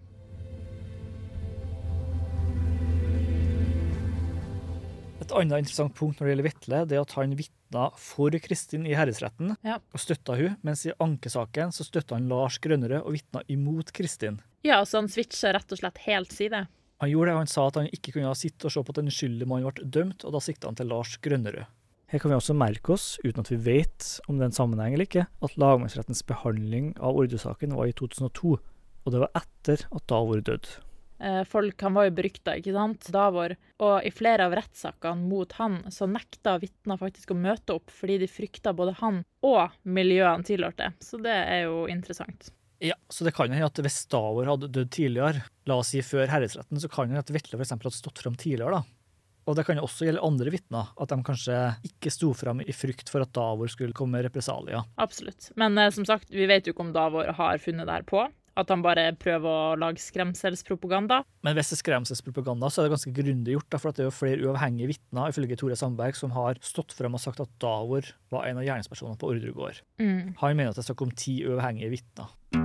Et 5.22 5.32
annet 5.38 5.62
interessant 5.62 5.94
punkt 5.94 6.18
når 6.18 6.26
det 6.26 6.32
gjelder 6.32 6.48
Vetle, 6.48 6.78
det 6.90 6.96
er 6.98 7.04
at 7.04 7.14
han 7.14 7.34
vitna 7.38 7.88
for 8.02 8.34
Kristin 8.42 8.86
i 8.90 8.94
herredsretten 8.98 9.54
Ja. 9.62 9.78
og 9.78 10.02
støtta 10.02 10.34
hun, 10.38 10.56
mens 10.66 10.82
i 10.90 10.94
ankesaken 10.98 11.70
så 11.74 11.86
støtta 11.86 12.18
han 12.18 12.26
Lars 12.30 12.58
Grønnerød 12.62 13.04
og 13.06 13.14
vitna 13.14 13.44
imot 13.46 13.94
Kristin. 13.94 14.40
Ja, 14.62 14.84
så 14.86 15.00
han 15.00 15.10
switcher 15.10 15.56
rett 15.56 15.74
og 15.74 15.80
slett 15.80 15.98
helt 16.06 16.32
side. 16.32 16.66
Han 17.02 17.10
gjorde 17.10 17.32
det, 17.32 17.34
og 17.34 17.40
han 17.42 17.50
sa 17.50 17.64
at 17.66 17.78
han 17.80 17.88
ikke 17.90 18.12
kunne 18.14 18.34
sitte 18.38 18.68
og 18.68 18.74
se 18.74 18.82
på 18.86 18.94
at 18.94 19.00
den 19.00 19.10
uskyldige 19.10 19.50
mannen 19.50 19.74
ble 19.74 19.88
dømt, 19.90 20.22
og 20.22 20.36
da 20.36 20.42
sikta 20.42 20.70
han 20.70 20.78
til 20.78 20.86
Lars 20.92 21.16
Grønnerød. 21.24 21.66
Her 22.12 22.20
kan 22.20 22.30
vi 22.30 22.36
også 22.36 22.54
merke 22.54 22.92
oss, 22.94 23.16
uten 23.24 23.40
at 23.40 23.50
vi 23.50 23.56
vet 23.64 24.06
om 24.28 24.36
det 24.36 24.44
er 24.44 24.50
en 24.50 24.54
sammenheng 24.54 24.94
eller 24.94 25.08
ikke, 25.08 25.24
at 25.42 25.58
lagmannsrettens 25.58 26.22
behandling 26.28 26.92
av 27.00 27.18
Ordu-saken 27.18 27.74
var 27.74 27.88
i 27.88 27.94
2002, 27.96 28.54
og 29.02 29.14
det 29.14 29.22
var 29.24 29.32
etter 29.40 29.86
at 29.88 30.06
Davor 30.12 30.44
døde. 30.44 30.76
Eh, 31.22 31.42
Folk, 31.48 31.80
Han 31.80 31.94
var 31.94 32.06
jo 32.08 32.14
berykta, 32.20 32.56
ikke 32.58 32.74
sant, 32.76 33.10
Davor. 33.14 33.56
Og 33.82 34.06
i 34.06 34.10
flere 34.14 34.46
av 34.46 34.54
rettssakene 34.58 35.26
mot 35.26 35.52
han, 35.58 35.80
så 35.90 36.06
nekta 36.10 36.58
vitner 36.62 36.98
faktisk 37.00 37.30
å 37.32 37.38
møte 37.38 37.78
opp 37.78 37.90
fordi 37.94 38.20
de 38.22 38.30
frykta 38.30 38.74
både 38.76 38.98
han 39.00 39.22
og 39.42 39.74
miljøet 39.82 40.34
han 40.36 40.46
tilhørte. 40.46 40.92
Så 41.02 41.18
det 41.22 41.34
er 41.34 41.64
jo 41.68 41.86
interessant. 41.90 42.52
Ja, 42.82 42.96
så 43.12 43.22
det 43.22 43.34
kan 43.36 43.52
hende 43.52 43.68
at 43.68 43.78
hvis 43.78 44.00
Davor 44.10 44.48
hadde 44.50 44.70
dødd 44.74 44.90
tidligere, 44.90 45.44
la 45.70 45.76
oss 45.78 45.92
si 45.94 46.02
før 46.02 46.26
herredsretten, 46.32 46.80
så 46.82 46.90
kan 46.90 47.12
det 47.12 47.20
at 47.22 47.30
Vetle 47.30 47.60
f.eks. 47.60 47.76
hadde 47.76 47.94
stått 47.94 48.24
fram 48.24 48.34
tidligere, 48.34 48.80
da. 48.80 49.02
Og 49.46 49.56
det 49.58 49.64
kan 49.66 49.78
jo 49.78 49.86
også 49.86 50.06
gjelde 50.06 50.22
andre 50.22 50.52
vitner, 50.54 50.90
at 51.02 51.10
de 51.10 51.18
kanskje 51.26 51.56
ikke 51.86 52.12
sto 52.14 52.30
fram 52.36 52.62
i 52.62 52.74
frykt 52.74 53.10
for 53.10 53.24
at 53.24 53.32
Davor 53.34 53.70
skulle 53.70 53.94
komme 53.96 54.18
med 54.18 54.26
represalier. 54.28 54.86
Absolutt. 55.02 55.50
Men 55.58 55.78
eh, 55.78 55.90
som 55.94 56.06
sagt, 56.06 56.30
vi 56.30 56.46
vet 56.50 56.66
jo 56.66 56.74
ikke 56.74 56.86
om 56.86 56.94
Davor 56.94 57.32
har 57.38 57.62
funnet 57.62 57.88
det 57.88 57.98
her 58.00 58.06
på. 58.06 58.28
At 58.52 58.68
han 58.68 58.82
bare 58.84 59.06
prøver 59.16 59.48
å 59.48 59.76
lage 59.80 60.02
skremselspropaganda. 60.02 61.22
Men 61.46 61.56
hvis 61.56 61.70
det 61.72 61.78
er 61.78 61.80
skremselspropaganda, 61.86 62.68
så 62.68 62.82
er 62.82 62.86
det 62.86 62.92
ganske 62.98 63.14
grundig 63.16 63.54
gjort. 63.56 63.68
Da, 63.72 63.80
for 63.80 63.90
at 63.90 63.96
det 63.96 64.04
er 64.04 64.10
jo 64.10 64.14
flere 64.14 64.44
uavhengige 64.44 64.90
vitner 64.92 65.32
ifølge 65.32 65.56
Tore 65.56 65.78
Sandberg, 65.80 66.18
som 66.20 66.34
har 66.36 66.60
stått 66.60 66.92
frem 66.96 67.16
og 67.16 67.22
sagt 67.24 67.40
at 67.42 67.54
Davor 67.64 68.12
var 68.34 68.50
en 68.50 68.60
av 68.60 68.68
gjerningspersonene 68.68 69.18
på 69.18 69.32
Orderud 69.32 69.80
Mm. 70.02 70.34
Han 70.42 70.56
mener 70.56 70.70
at 70.70 70.76
det 70.76 70.84
er 70.84 70.90
snakk 70.90 71.06
om 71.06 71.16
ti 71.16 71.40
uavhengige 71.48 71.94
vitner. 71.96 72.61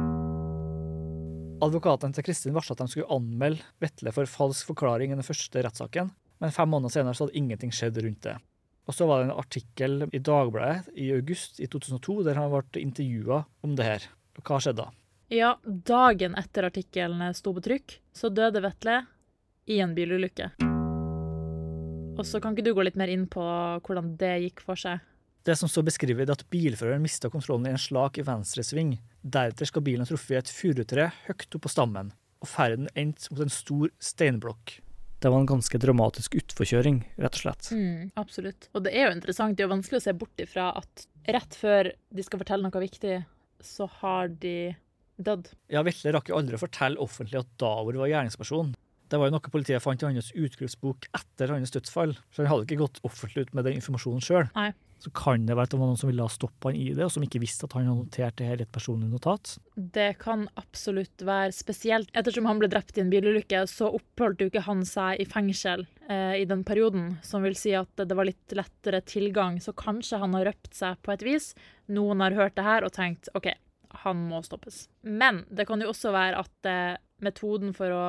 Advokatene 1.58 2.14
til 2.14 2.22
Kristin 2.28 2.54
varsla 2.54 2.76
at 2.76 2.84
de 2.84 2.92
skulle 2.92 3.10
anmelde 3.10 3.64
Vetle 3.82 4.12
for 4.14 4.30
falsk 4.30 4.68
forklaring 4.70 5.10
i 5.10 5.18
den 5.18 5.26
første 5.26 5.64
rettssaken, 5.66 6.12
men 6.38 6.54
fem 6.54 6.70
måneder 6.70 6.94
senere 6.94 7.18
så 7.18 7.26
hadde 7.26 7.40
ingenting 7.40 7.74
skjedd 7.74 7.98
rundt 8.06 8.28
det. 8.28 8.36
Og 8.86 8.94
så 8.94 9.08
var 9.10 9.20
det 9.20 9.28
en 9.28 9.40
artikkel 9.42 10.06
i 10.14 10.22
Dagbladet 10.22 10.94
i 10.94 11.10
august 11.16 11.58
i 11.60 11.68
2002 11.68 12.20
der 12.28 12.38
han 12.38 12.54
ble 12.54 12.84
intervjua 12.84 13.42
om 13.66 13.74
det 13.76 13.88
her. 13.90 14.06
Hva 14.38 14.62
skjedde 14.62 14.86
da? 14.86 14.94
Ja, 15.34 15.56
dagen 15.66 16.38
etter 16.40 16.70
artikkelen 16.70 17.26
sto 17.36 17.56
på 17.58 17.66
trykk, 17.66 17.98
så 18.14 18.30
døde 18.30 18.62
Vetle 18.64 19.02
i 19.66 19.82
en 19.82 19.98
bilulykke. 19.98 20.54
Og 22.18 22.26
så 22.26 22.40
kan 22.42 22.54
ikke 22.54 22.70
du 22.70 22.76
gå 22.78 22.86
litt 22.86 23.02
mer 23.02 23.10
inn 23.12 23.26
på 23.30 23.42
hvordan 23.42 24.14
det 24.22 24.36
gikk 24.46 24.62
for 24.62 24.78
seg? 24.78 25.02
Det 25.48 25.56
som 25.56 25.70
så 25.72 25.80
beskriver 25.86 26.25
er 26.25 26.34
at 26.34 26.44
bilføreren 26.51 27.00
mista 27.00 27.30
kontrollen 27.32 27.70
i 27.70 27.72
en 27.72 27.80
slak 27.80 28.18
i 28.20 28.24
venstresving. 28.27 28.98
Deretter 29.24 29.70
skal 29.70 29.84
bilen 29.86 30.04
ha 30.04 30.08
truffet 30.10 30.42
et 30.42 30.50
furutre 30.51 31.06
høyt 31.24 31.56
opp 31.56 31.62
på 31.63 31.72
stammen, 31.72 32.10
og 32.44 32.50
ferden 32.51 32.89
endte 33.00 33.32
mot 33.32 33.46
en 33.46 33.54
stor 33.54 33.94
steinblokk. 34.04 34.74
Det 35.24 35.30
var 35.32 35.39
en 35.39 35.48
ganske 35.48 35.80
dramatisk 35.80 36.36
utforkjøring, 36.42 37.00
rett 37.24 37.38
og 37.39 37.44
slett. 37.46 37.70
Mm, 37.72 38.10
absolutt. 38.20 38.68
Og 38.75 38.84
det 38.86 38.92
er 38.92 39.08
jo 39.08 39.13
interessant, 39.16 39.56
det 39.56 39.63
er 39.63 39.70
jo 39.70 39.75
vanskelig 39.77 40.01
å 40.01 40.04
se 40.04 40.13
bort 40.20 40.44
ifra 40.44 40.66
at 40.82 41.06
rett 41.38 41.56
før 41.58 41.89
de 41.96 42.25
skal 42.27 42.42
fortelle 42.44 42.68
noe 42.68 42.82
viktig, 42.84 43.13
så 43.63 43.88
har 44.01 44.27
de 44.44 44.58
dødd. 45.16 45.48
Ja, 45.72 45.86
Vetle 45.88 46.12
rakk 46.18 46.27
jo 46.27 46.36
aldri 46.42 46.60
å 46.60 46.62
fortelle 46.62 47.00
offentlig 47.01 47.39
at 47.39 47.56
Davor 47.56 48.01
var 48.04 48.12
gjerningsperson. 48.12 48.75
Det 49.08 49.16
var 49.16 49.32
jo 49.32 49.38
noe 49.38 49.54
politiet 49.56 49.80
fant 49.82 50.04
i 50.04 50.10
hans 50.10 50.34
utskriftsbok 50.36 51.08
etter 51.16 51.56
hans 51.56 51.72
dødsfall, 51.72 52.18
så 52.36 52.44
han 52.44 52.51
hadde 52.51 52.68
ikke 52.68 52.82
gått 52.84 53.00
offentlig 53.08 53.48
ut 53.48 53.56
med 53.56 53.63
den 53.70 53.80
informasjonen 53.80 54.27
sjøl. 54.27 54.51
Så 54.98 55.12
kan 55.13 55.46
det 55.46 55.54
være 55.54 55.70
at 55.70 55.74
det 55.74 55.80
var 55.80 55.92
noen 55.92 56.00
som 56.00 56.10
ville 56.10 56.25
ha 56.25 56.32
stoppe 56.32 56.72
han 56.72 56.77
i 56.77 56.88
det, 56.96 57.06
og 57.06 57.12
som 57.13 57.25
ikke 57.25 57.42
visste 57.44 57.68
at 57.68 57.75
han 57.77 57.86
hadde 57.86 58.06
notert 58.08 58.38
det 58.39 58.48
her 58.50 58.62
i 58.62 58.66
et 58.66 58.74
personlig 58.74 59.10
notat. 59.12 59.54
Det 59.75 60.10
kan 60.22 60.48
absolutt 60.58 61.22
være 61.25 61.54
spesielt. 61.56 62.10
Ettersom 62.18 62.50
han 62.50 62.62
ble 62.62 62.70
drept 62.72 62.98
i 62.98 63.04
en 63.04 63.12
bilulykke, 63.13 63.62
så 63.70 63.92
oppholdt 63.94 64.42
jo 64.42 64.50
ikke 64.50 64.66
han 64.66 64.82
seg 64.89 65.22
i 65.22 65.27
fengsel 65.30 65.86
eh, 66.10 66.39
i 66.42 66.48
den 66.50 66.66
perioden, 66.68 67.12
som 67.25 67.46
vil 67.46 67.58
si 67.60 67.75
at 67.77 67.94
det 68.01 68.18
var 68.18 68.30
litt 68.30 68.58
lettere 68.58 69.04
tilgang. 69.06 69.62
Så 69.62 69.75
kanskje 69.77 70.22
han 70.24 70.34
har 70.38 70.50
røpt 70.50 70.74
seg 70.77 70.98
på 71.06 71.13
et 71.13 71.25
vis. 71.27 71.51
Noen 71.94 72.25
har 72.25 72.38
hørt 72.38 72.58
det 72.58 72.66
her 72.66 72.88
og 72.88 72.96
tenkt 72.98 73.30
OK, 73.38 73.51
han 74.04 74.25
må 74.32 74.42
stoppes. 74.46 74.88
Men 75.01 75.44
det 75.54 75.68
kan 75.70 75.82
jo 75.84 75.92
også 75.94 76.16
være 76.16 76.42
at 76.42 76.72
eh, 76.72 76.98
metoden 77.22 77.77
for 77.77 77.94
å 77.94 78.08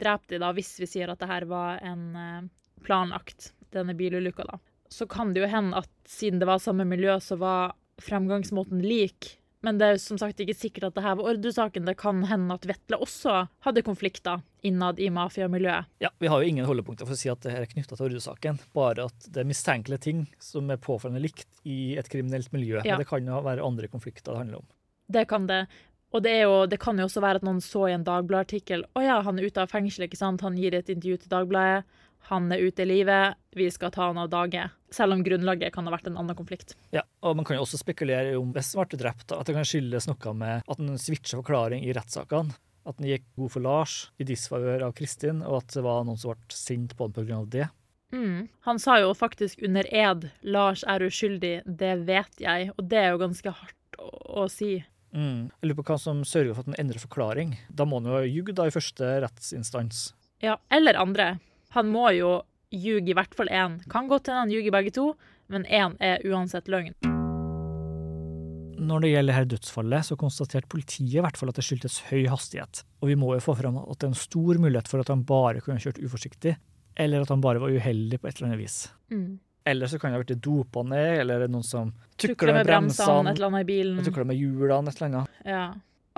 drepe 0.00 0.32
de 0.32 0.40
da, 0.40 0.54
hvis 0.56 0.78
vi 0.80 0.88
sier 0.88 1.12
at 1.12 1.20
det 1.20 1.28
her 1.30 1.44
var 1.50 1.82
en 1.84 2.04
eh, 2.16 2.48
planlagt, 2.86 3.52
denne 3.70 3.94
bilulykka, 3.94 4.48
da, 4.48 4.56
så 4.90 5.06
kan 5.10 5.34
det 5.34 5.44
jo 5.44 5.50
hende 5.50 5.78
at 5.80 5.90
siden 6.08 6.40
det 6.42 6.48
var 6.50 6.62
samme 6.62 6.86
miljø, 6.88 7.14
så 7.22 7.38
var 7.40 7.76
fremgangsmåten 8.02 8.82
lik. 8.82 9.36
Men 9.62 9.76
det 9.76 9.86
er 9.86 9.98
som 10.00 10.16
sagt 10.18 10.40
ikke 10.40 10.56
sikkert 10.56 10.88
at 10.88 10.94
det 10.96 11.02
her 11.04 11.18
var 11.18 11.34
Orderud-saken. 11.34 11.84
Det 11.84 11.98
kan 12.00 12.22
hende 12.24 12.56
at 12.56 12.64
Vetle 12.68 12.96
også 13.04 13.42
hadde 13.66 13.84
konflikter 13.84 14.40
innad 14.64 15.00
i 15.00 15.10
mafiamiljøet. 15.12 15.90
Ja, 16.00 16.08
vi 16.18 16.30
har 16.32 16.40
jo 16.40 16.48
ingen 16.48 16.68
holdepunkter 16.68 17.08
for 17.08 17.16
å 17.16 17.20
si 17.20 17.28
at 17.32 17.42
det 17.44 17.52
her 17.52 17.66
er 17.66 17.70
knytta 17.70 17.92
til 17.92 18.06
Orderud-saken. 18.06 18.60
Bare 18.76 19.10
at 19.10 19.28
det 19.28 19.42
er 19.42 19.50
mistenkelige 19.50 20.04
ting 20.08 20.24
som 20.40 20.72
er 20.72 20.80
påfallende 20.80 21.22
likt 21.26 21.60
i 21.68 21.94
et 22.00 22.08
kriminelt 22.08 22.48
miljø. 22.56 22.80
Ja. 22.80 22.96
Men 22.96 23.04
det 23.04 23.10
kan 23.12 23.28
jo 23.28 23.44
være 23.44 23.66
andre 23.66 23.92
konflikter 23.92 24.32
det 24.32 24.46
handler 24.46 24.62
om. 24.62 24.68
Det 25.12 25.26
kan 25.28 25.46
det. 25.50 25.66
Og 26.10 26.24
det, 26.24 26.34
jo, 26.40 26.54
det 26.66 26.80
kan 26.82 26.98
jo 26.98 27.06
også 27.06 27.22
være 27.22 27.38
at 27.38 27.46
noen 27.46 27.60
så 27.62 27.84
i 27.86 27.94
en 27.94 28.06
Dagbladet-artikkel 28.06 28.88
å 28.96 29.02
ja, 29.04 29.20
han 29.22 29.38
er 29.38 29.46
ute 29.46 29.62
av 29.62 29.70
fengsel, 29.70 30.08
ikke 30.08 30.18
sant. 30.18 30.42
Han 30.42 30.56
gir 30.58 30.74
et 30.74 30.88
intervju 30.90 31.20
til 31.20 31.34
Dagbladet. 31.36 32.00
Han 32.28 32.50
er 32.52 32.62
ute 32.62 32.84
i 32.84 32.88
livet. 32.88 33.38
Vi 33.56 33.66
skal 33.70 33.90
ta 33.94 34.06
han 34.10 34.18
av 34.18 34.28
dage. 34.30 34.68
Selv 34.90 35.16
om 35.16 35.24
grunnlaget 35.24 35.72
kan 35.74 35.86
ha 35.86 35.94
vært 35.94 36.10
en 36.10 36.18
annen 36.20 36.36
konflikt. 36.38 36.76
Ja, 36.94 37.02
og 37.22 37.36
Man 37.36 37.46
kan 37.46 37.56
jo 37.56 37.64
også 37.64 37.80
spekulere 37.80 38.36
om 38.38 38.52
hvis 38.54 38.74
han 38.74 38.86
ble 38.90 39.00
drept, 39.00 39.32
at 39.32 39.46
det 39.46 39.56
kan 39.56 39.66
skyldes 39.66 40.08
noe 40.10 40.34
med 40.36 40.62
at 40.66 40.78
han 40.78 40.98
switcha 40.98 41.40
forklaring 41.40 41.86
i 41.86 41.94
rettssakene. 41.96 42.54
At 42.88 42.96
han 42.98 43.10
gikk 43.10 43.26
god 43.36 43.52
for 43.52 43.64
Lars 43.64 43.96
i 44.18 44.24
disfavør 44.26 44.86
av 44.86 44.94
Kristin, 44.96 45.42
og 45.44 45.60
at 45.60 45.74
det 45.74 45.84
var 45.84 46.06
noen 46.06 46.18
som 46.18 46.32
ble 46.32 46.56
sint 46.56 46.96
på 46.96 47.08
han 47.08 47.16
pga. 47.16 47.42
det. 47.46 47.68
Mm. 48.12 48.48
Han 48.66 48.78
sa 48.78 48.98
jo 48.98 49.12
faktisk 49.14 49.62
under 49.62 49.86
ed 49.94 50.30
'Lars 50.42 50.82
er 50.84 51.04
uskyldig, 51.06 51.62
det 51.66 51.94
vet 52.06 52.40
jeg', 52.40 52.72
og 52.76 52.88
det 52.90 52.98
er 52.98 53.10
jo 53.12 53.22
ganske 53.22 53.50
hardt 53.50 53.98
å, 53.98 54.08
å 54.42 54.48
si. 54.50 54.80
Mm. 55.14 55.50
Jeg 55.60 55.68
lurer 55.68 55.78
på 55.82 55.86
hva 55.90 55.98
som 55.98 56.24
sørger 56.26 56.54
for 56.54 56.64
at 56.64 56.72
han 56.72 56.80
endrer 56.82 57.02
forklaring. 57.02 57.54
Da 57.68 57.86
må 57.86 58.00
han 58.00 58.10
jo 58.10 58.16
ha 58.18 58.24
ljugd 58.26 58.58
i 58.62 58.74
første 58.74 59.12
rettsinstans. 59.24 60.10
Ja, 60.42 60.56
eller 60.70 60.98
andre. 60.98 61.38
Han 61.76 61.90
må 61.94 62.08
jo 62.16 62.40
ljuge 62.74 63.12
i 63.12 63.14
hvert 63.14 63.34
fall 63.38 63.50
én. 63.50 63.78
Kan 63.90 64.08
godt 64.10 64.30
hende 64.30 64.44
han 64.44 64.52
ljuger 64.54 64.74
begge 64.74 64.92
to, 64.94 65.12
men 65.50 65.66
én 65.66 65.96
er 66.02 66.22
uansett 66.26 66.70
løgn. 66.70 66.96
Når 68.80 69.04
det 69.04 69.10
gjelder 69.12 69.36
her 69.36 69.46
dødsfallet, 69.52 70.06
så 70.08 70.16
konstaterte 70.18 70.70
politiet 70.72 71.18
i 71.18 71.22
hvert 71.22 71.36
fall 71.38 71.52
at 71.52 71.58
det 71.60 71.66
skyldtes 71.66 72.00
høy 72.08 72.24
hastighet. 72.32 72.82
Og 73.04 73.10
vi 73.12 73.18
må 73.20 73.34
jo 73.36 73.44
få 73.44 73.54
fram 73.58 73.76
at 73.82 74.00
det 74.00 74.08
er 74.08 74.14
en 74.14 74.18
stor 74.18 74.58
mulighet 74.62 74.90
for 74.90 75.04
at 75.04 75.12
han 75.12 75.22
bare 75.28 75.62
kunne 75.62 75.82
kjørt 75.82 76.00
uforsiktig, 76.02 76.56
eller 76.98 77.22
at 77.22 77.30
han 77.30 77.44
bare 77.44 77.62
var 77.62 77.70
uheldig 77.70 78.18
på 78.18 78.30
et 78.30 78.40
eller 78.40 78.50
annet 78.50 78.62
vis. 78.64 78.80
Mm. 79.12 79.38
Eller 79.70 79.86
så 79.92 80.00
kan 80.00 80.10
det 80.10 80.18
ha 80.18 80.24
blitt 80.24 80.42
dopa 80.42 80.82
ned, 80.88 81.20
eller 81.20 81.46
noen 81.52 81.66
som 81.66 81.92
Tukler 82.18 82.56
med 82.56 82.66
bremsene, 82.66 83.30
et 83.30 83.36
eller 83.36 83.50
annet 83.52 83.66
i 83.66 83.68
bilen. 83.68 84.02
tukler 84.04 84.26
med 84.26 84.40
hjulene, 84.40 84.90
et 84.90 84.96
eller 84.96 85.10
annet. 85.10 85.38
Ja. 85.44 85.64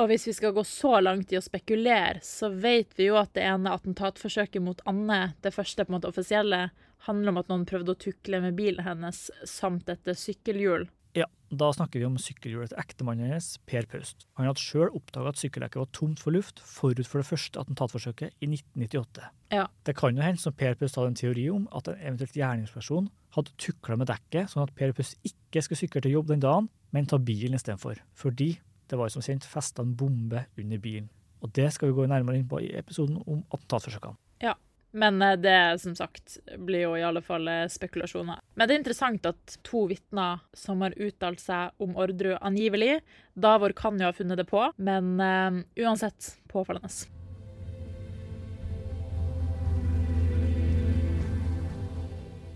Og 0.01 0.09
hvis 0.09 0.25
vi 0.25 0.33
skal 0.33 0.55
gå 0.57 0.63
så 0.65 0.97
langt 1.03 1.33
i 1.35 1.37
å 1.37 1.45
spekulere, 1.45 2.23
så 2.25 2.49
vet 2.49 2.95
vi 2.97 3.11
jo 3.11 3.19
at 3.21 3.35
det 3.37 3.45
ene 3.45 3.75
attentatforsøket 3.77 4.65
mot 4.65 4.81
Anne, 4.89 5.35
det 5.45 5.53
første 5.53 5.85
på 5.85 5.93
en 5.93 5.99
måte 5.99 6.09
offisielle, 6.09 6.71
handler 7.07 7.35
om 7.35 7.41
at 7.43 7.51
noen 7.51 7.69
prøvde 7.69 7.93
å 7.93 8.01
tukle 8.01 8.41
med 8.45 8.57
bilen 8.57 8.87
hennes 8.87 9.27
samt 9.49 9.91
et 9.93 10.09
sykkelhjul. 10.17 10.87
Ja, 11.19 11.27
da 11.53 11.69
snakker 11.77 12.01
vi 12.01 12.07
om 12.09 12.17
sykkelhjulet 12.17 12.73
til 12.73 12.81
ektemannen 12.81 13.29
hennes, 13.29 13.51
Per 13.69 13.85
Paust. 13.91 14.25
Han 14.41 14.49
hadde 14.49 14.63
sjøl 14.63 14.95
oppdaga 14.97 15.35
at 15.35 15.43
sykkeldekket 15.43 15.83
var 15.83 15.91
tomt 15.93 16.23
for 16.23 16.33
luft 16.33 16.63
forut 16.65 17.05
for 17.05 17.21
det 17.21 17.29
første 17.29 17.61
attentatforsøket 17.61 18.33
i 18.41 18.49
1998. 18.49 19.29
Ja. 19.53 19.67
Det 19.85 19.97
kan 19.99 20.17
jo 20.17 20.25
hende, 20.25 20.41
som 20.41 20.57
Per 20.57 20.79
Paust 20.81 20.97
hadde 20.97 21.13
en 21.13 21.21
teori 21.21 21.51
om, 21.53 21.69
at 21.77 21.91
en 21.93 22.01
eventuelt 22.01 22.39
gjerningsperson 22.39 23.13
hadde 23.37 23.57
tukla 23.61 24.01
med 24.01 24.09
dekket, 24.09 24.55
sånn 24.55 24.65
at 24.65 24.73
Per 24.79 24.97
Paust 24.97 25.21
ikke 25.29 25.67
skulle 25.67 25.83
sykle 25.85 26.05
til 26.07 26.17
jobb 26.17 26.33
den 26.33 26.45
dagen, 26.45 26.73
men 26.97 27.09
ta 27.11 27.21
bilen 27.21 27.61
istedenfor. 27.61 28.01
Fordi 28.17 28.55
det 28.93 28.99
var 29.01 29.09
som 29.13 29.25
kjent 29.25 29.47
festa 29.49 29.81
en 29.83 29.95
bombe 29.97 30.45
under 30.61 30.81
bilen. 30.83 31.09
Og 31.43 31.51
det 31.57 31.71
skal 31.75 31.89
vi 31.91 31.97
gå 31.97 32.05
nærmere 32.11 32.39
inn 32.39 32.51
på 32.51 32.61
i 32.63 32.75
episoden 32.77 33.17
om 33.25 33.41
attentatforsøkene. 33.51 34.19
Ja. 34.45 34.53
Men 34.93 35.23
eh, 35.25 35.39
det, 35.41 35.81
som 35.81 35.95
sagt, 35.97 36.37
blir 36.61 36.85
jo 36.85 36.93
i 36.99 37.05
alle 37.09 37.23
fall 37.25 37.49
eh, 37.49 37.65
spekulasjoner. 37.73 38.43
Men 38.55 38.69
det 38.69 38.75
er 38.75 38.83
interessant 38.83 39.29
at 39.31 39.57
to 39.65 39.87
vitner 39.89 40.45
som 40.53 40.85
har 40.85 40.97
uttalt 41.01 41.41
seg 41.41 41.73
om 41.83 41.97
Orderud 41.97 42.37
angivelig 42.45 42.99
Davor 43.33 43.73
kan 43.73 43.97
jo 43.97 44.11
ha 44.11 44.13
funnet 44.13 44.43
det 44.43 44.45
på, 44.51 44.67
men 44.77 45.15
uh, 45.17 45.63
uansett 45.81 46.35
påfallende. 46.53 46.93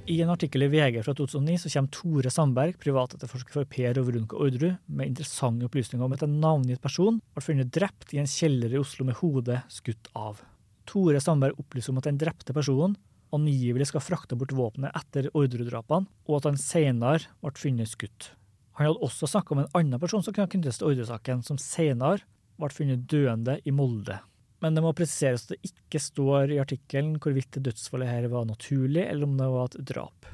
I 0.06 0.20
en 0.22 0.30
artikkel 0.30 0.62
i 0.62 0.68
VG 0.70 1.00
fra 1.02 1.12
2009 1.18 1.58
så 1.58 1.70
kommer 1.72 1.90
Tore 1.90 2.30
Sandberg, 2.30 2.76
privatetterforsker 2.78 3.56
for 3.56 3.66
Per 3.66 3.98
og 3.98 4.04
Veronica 4.06 4.38
Orderud, 4.38 4.76
med 4.86 5.10
interessante 5.10 5.66
opplysninger 5.66 6.06
om 6.06 6.14
at 6.14 6.22
en 6.22 6.36
navngitt 6.44 6.78
person 6.84 7.18
ble 7.34 7.42
funnet 7.42 7.72
drept 7.74 8.14
i 8.14 8.20
en 8.22 8.30
kjeller 8.30 8.76
i 8.76 8.78
Oslo 8.78 9.08
med 9.08 9.18
hodet 9.18 9.64
skutt 9.72 10.06
av. 10.14 10.44
Tore 10.86 11.18
Sandberg 11.18 11.58
opplyser 11.58 11.90
om 11.90 11.98
at 11.98 12.06
den 12.06 12.20
drepte 12.22 12.54
personen 12.54 12.94
angivelig 13.34 13.88
skal 13.90 14.04
frakte 14.04 14.38
bort 14.38 14.54
våpenet 14.54 14.94
etter 14.94 15.26
Orderud-drapene, 15.34 16.06
og 16.30 16.38
at 16.38 16.52
han 16.52 16.62
senere 16.62 17.26
ble 17.42 17.54
funnet 17.58 17.90
skutt. 17.90 18.30
Han 18.78 18.86
hadde 18.86 19.02
også 19.02 19.26
snakka 19.32 19.56
om 19.56 19.64
en 19.64 19.74
annen 19.74 19.98
person 19.98 20.22
som 20.22 20.36
kunne 20.36 20.52
knyttes 20.54 20.78
til 20.78 20.92
Orderud-saken, 20.92 21.42
som 21.42 21.58
senere 21.58 22.22
ble 22.62 22.70
funnet 22.70 23.08
døende 23.10 23.58
i 23.66 23.74
Molde. 23.74 24.20
Men 24.64 24.76
det 24.76 24.84
må 24.84 24.94
presiseres 24.96 25.44
at 25.46 25.54
det 25.54 25.70
ikke 25.72 26.00
står 26.00 26.54
i 26.54 26.60
artikkelen 26.62 27.18
hvorvidt 27.20 27.60
dødsfallet 27.60 28.08
her 28.08 28.28
var 28.32 28.48
naturlig, 28.48 29.04
eller 29.04 29.28
om 29.28 29.36
det 29.38 29.48
var 29.52 29.70
et 29.70 29.80
drap. 29.92 30.30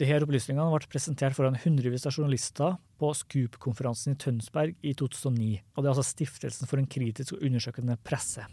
Disse 0.00 0.24
opplysningene 0.24 0.72
ble 0.72 0.90
presentert 0.90 1.36
foran 1.36 1.58
hundrevis 1.62 2.06
av 2.08 2.16
journalister 2.16 2.76
på 2.98 3.12
Scoop-konferansen 3.14 4.16
i 4.16 4.20
Tønsberg 4.20 4.74
i 4.82 4.94
2009. 4.98 5.52
Og 5.76 5.82
det 5.82 5.88
er 5.88 5.94
altså 5.94 6.08
Stiftelsen 6.08 6.70
for 6.70 6.80
en 6.80 6.88
kritisk 6.90 7.36
og 7.36 7.44
undersøkende 7.46 7.98
presse. 8.04 8.46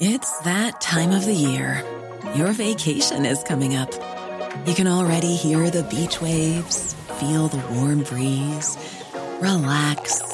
It's 0.00 0.32
that 0.42 0.80
time 0.80 1.12
of 1.12 1.24
the 1.24 1.34
year. 1.34 1.82
Your 2.34 2.52
vacation 2.52 3.24
is 3.24 3.44
coming 3.44 3.76
up. 3.76 3.90
You 4.66 4.74
can 4.74 4.86
already 4.86 5.36
hear 5.36 5.70
the 5.70 5.82
beach 5.84 6.20
waves, 6.22 6.94
feel 7.20 7.48
the 7.48 7.62
warm 7.74 8.02
breeze, 8.02 8.78
relax, 9.40 10.33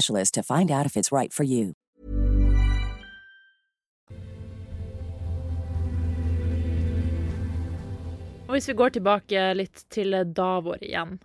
to 0.31 0.43
find 0.43 0.71
out 0.71 0.85
if 0.85 0.95
it's 0.95 1.11
right 1.11 1.33
for 1.33 1.43
you. 1.43 1.73
Og 8.51 8.57
hvis 8.57 8.67
vi 8.67 8.73
går 8.75 8.89
tilbake 8.97 9.41
litt 9.55 9.85
til 9.87 10.11
Davor 10.35 10.81
igjen. 10.83 11.21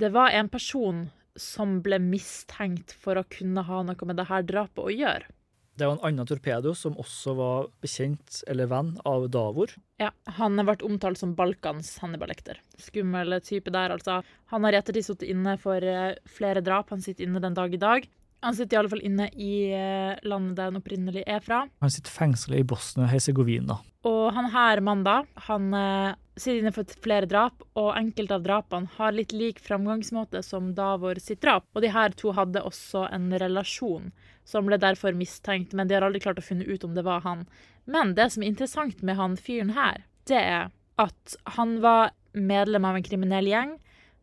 Det 0.00 0.08
var 0.14 0.32
en 0.32 0.48
person 0.48 1.10
som 1.36 1.82
ble 1.84 1.98
mistenkt 2.00 2.94
for 2.96 3.20
å 3.20 3.26
kunne 3.28 3.60
ha 3.68 3.82
noe 3.84 4.08
med 4.08 4.16
dette 4.16 4.38
drapet 4.48 4.80
å 4.80 4.94
gjøre. 4.94 5.28
Det 5.76 5.84
var 5.84 5.98
en 5.98 6.06
annen 6.08 6.28
torpedo 6.28 6.72
som 6.76 6.96
også 7.00 7.34
var 7.36 7.68
bekjent 7.84 8.40
eller 8.48 8.68
venn 8.68 8.94
av 9.08 9.28
Davor. 9.32 9.74
Ja, 10.00 10.10
Han 10.40 10.56
ble 10.56 10.76
omtalt 10.84 11.20
som 11.20 11.34
Balkans 11.36 11.94
Hannibal 12.00 12.32
Lecter. 12.32 12.58
Skummel 12.80 13.36
type 13.44 13.72
der, 13.72 13.92
altså. 13.92 14.22
Han 14.52 14.64
har 14.64 14.72
i 14.72 14.80
ettertid 14.80 15.06
sittet 15.06 15.28
inne 15.32 15.58
for 15.60 15.84
eh, 15.84 16.16
flere 16.28 16.64
drap. 16.64 16.90
Han 16.96 17.04
sitter 17.04 17.24
inne 17.24 17.44
den 17.44 17.56
dag 17.56 17.76
i 17.76 17.80
dag. 17.80 18.08
Han 18.40 18.56
sitter 18.56 18.76
i 18.76 18.80
alle 18.80 18.90
fall 18.92 19.04
inne 19.04 19.28
i 19.36 19.54
eh, 19.76 20.16
landet 20.28 20.56
der 20.56 20.70
han 20.70 20.80
opprinnelig 20.80 21.24
er 21.28 21.42
fra. 21.44 21.64
Han 21.84 21.92
sitter 21.92 22.12
fengslet 22.12 22.62
i 22.62 22.66
Bosnia-Hercegovina. 22.66 23.76
Og 24.08 24.32
han 24.32 24.48
her 24.54 24.80
Manda, 24.80 25.18
da, 25.20 25.42
han 25.48 25.74
eh, 25.76 26.14
sitter 26.40 26.62
inne 26.62 26.72
for 26.72 26.88
flere 27.04 27.28
drap, 27.28 27.60
og 27.76 27.92
enkelte 27.98 28.38
av 28.38 28.46
drapene 28.46 28.88
har 28.96 29.12
litt 29.12 29.34
lik 29.36 29.60
framgangsmåte 29.60 30.40
som 30.46 30.72
Davor 30.76 31.20
sitt 31.20 31.42
drap. 31.44 31.68
Og 31.74 31.84
de 31.84 31.92
her 31.92 32.16
to 32.16 32.32
hadde 32.36 32.64
også 32.64 33.04
en 33.12 33.28
relasjon, 33.42 34.08
som 34.48 34.64
ble 34.68 34.80
derfor 34.80 35.16
mistenkt, 35.16 35.76
men 35.76 35.88
de 35.90 35.98
har 35.98 36.06
aldri 36.06 36.22
klart 36.24 36.40
å 36.40 36.46
finne 36.46 36.64
ut 36.64 36.86
om 36.86 36.96
det 36.96 37.04
var 37.04 37.20
han. 37.26 37.44
Men 37.84 38.14
det 38.16 38.30
som 38.32 38.42
er 38.44 38.52
interessant 38.54 39.04
med 39.04 39.20
han 39.20 39.36
fyren 39.36 39.74
her, 39.76 40.06
det 40.30 40.40
er 40.40 40.72
at 41.00 41.36
han 41.56 41.78
var 41.84 42.14
medlem 42.32 42.86
av 42.86 42.96
en 42.96 43.04
kriminell 43.04 43.48
gjeng 43.50 43.76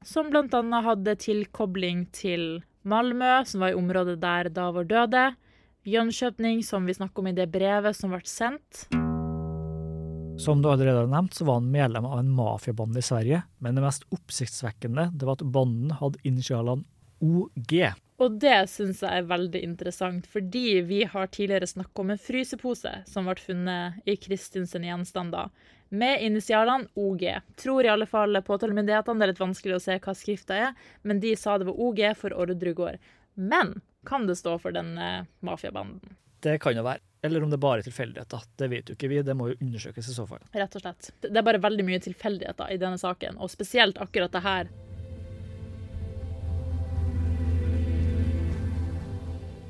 som 0.06 0.30
annet 0.32 0.86
hadde 0.86 1.16
tilkobling 1.20 2.06
til 2.16 2.62
Malmö, 2.88 3.44
som 3.46 3.62
var 3.62 3.74
i 3.74 3.78
området 3.78 4.22
der 4.22 4.50
Davor 4.50 4.88
døde. 4.88 5.34
Jönköping, 5.88 6.64
som 6.64 6.86
vi 6.86 6.96
snakker 6.96 7.20
om 7.20 7.28
i 7.28 7.36
det 7.36 7.50
brevet 7.52 7.96
som 7.96 8.16
ble 8.16 8.24
sendt. 8.28 8.88
Som 10.38 10.62
du 10.62 10.70
allerede 10.70 11.02
har 11.02 11.12
nevnt, 11.12 11.34
så 11.34 11.48
var 11.48 11.60
han 11.60 11.72
medlem 11.72 12.06
av 12.06 12.20
en 12.20 12.32
mafiabande 12.32 13.00
i 13.00 13.06
Sverige, 13.06 13.42
men 13.58 13.76
det 13.76 13.84
mest 13.84 14.06
oppsiktsvekkende 14.14 15.10
det 15.18 15.26
var 15.26 15.40
at 15.40 15.48
banden 15.56 15.96
hadde 15.98 16.22
initialene 16.28 16.86
OG. 17.24 17.74
Og 18.22 18.38
det 18.42 18.60
syns 18.70 19.02
jeg 19.02 19.14
er 19.14 19.30
veldig 19.30 19.62
interessant, 19.66 20.28
fordi 20.30 20.82
vi 20.86 21.04
har 21.10 21.30
tidligere 21.34 21.70
snakka 21.70 22.04
om 22.04 22.14
en 22.14 22.22
frysepose 22.22 22.94
som 23.10 23.30
ble 23.30 23.38
funnet 23.42 23.98
i 24.10 24.16
Kristins 24.22 24.76
gjenstander, 24.78 25.50
med 25.90 26.24
initialene 26.24 26.88
OG. 26.94 27.26
Tror 27.56 27.86
i 27.86 27.92
alle 27.92 28.08
fall 28.10 28.42
påtalemyndighetene, 28.44 29.20
det 29.20 29.28
er 29.28 29.34
litt 29.34 29.44
vanskelig 29.44 29.78
å 29.78 29.84
se 29.84 29.98
hva 30.04 30.16
skrifta 30.18 30.62
er, 30.68 30.88
men 31.08 31.22
de 31.24 31.36
sa 31.40 31.58
det 31.58 31.70
var 31.70 31.80
OG 31.80 32.04
for 32.20 32.36
Ordregård. 32.36 32.98
Men 33.36 33.78
kan 34.08 34.28
det 34.28 34.38
stå 34.40 34.58
for 34.60 34.76
den 34.76 34.98
eh, 34.98 35.28
mafiabanden? 35.46 36.18
Det 36.44 36.58
kan 36.64 36.78
jo 36.78 36.86
være. 36.86 37.04
Eller 37.26 37.44
om 37.44 37.50
det 37.50 37.58
bare 37.60 37.82
er 37.82 37.88
tilfeldigheter. 37.88 38.44
Det 38.56 38.68
vet 38.72 38.90
jo 38.90 38.96
ikke 38.96 39.10
vi, 39.12 39.22
det 39.26 39.36
må 39.36 39.50
jo 39.52 39.58
undersøkes 39.60 40.10
i 40.12 40.16
så 40.16 40.28
fall. 40.30 40.44
Rett 40.54 40.76
og 40.78 40.84
slett. 40.84 41.10
Det 41.26 41.34
er 41.34 41.46
bare 41.46 41.62
veldig 41.62 41.86
mye 41.88 42.02
tilfeldigheter 42.04 42.70
i 42.72 42.78
denne 42.82 43.00
saken, 43.02 43.40
og 43.42 43.52
spesielt 43.52 44.00
akkurat 44.02 44.36
det 44.36 44.44
her. 44.46 44.70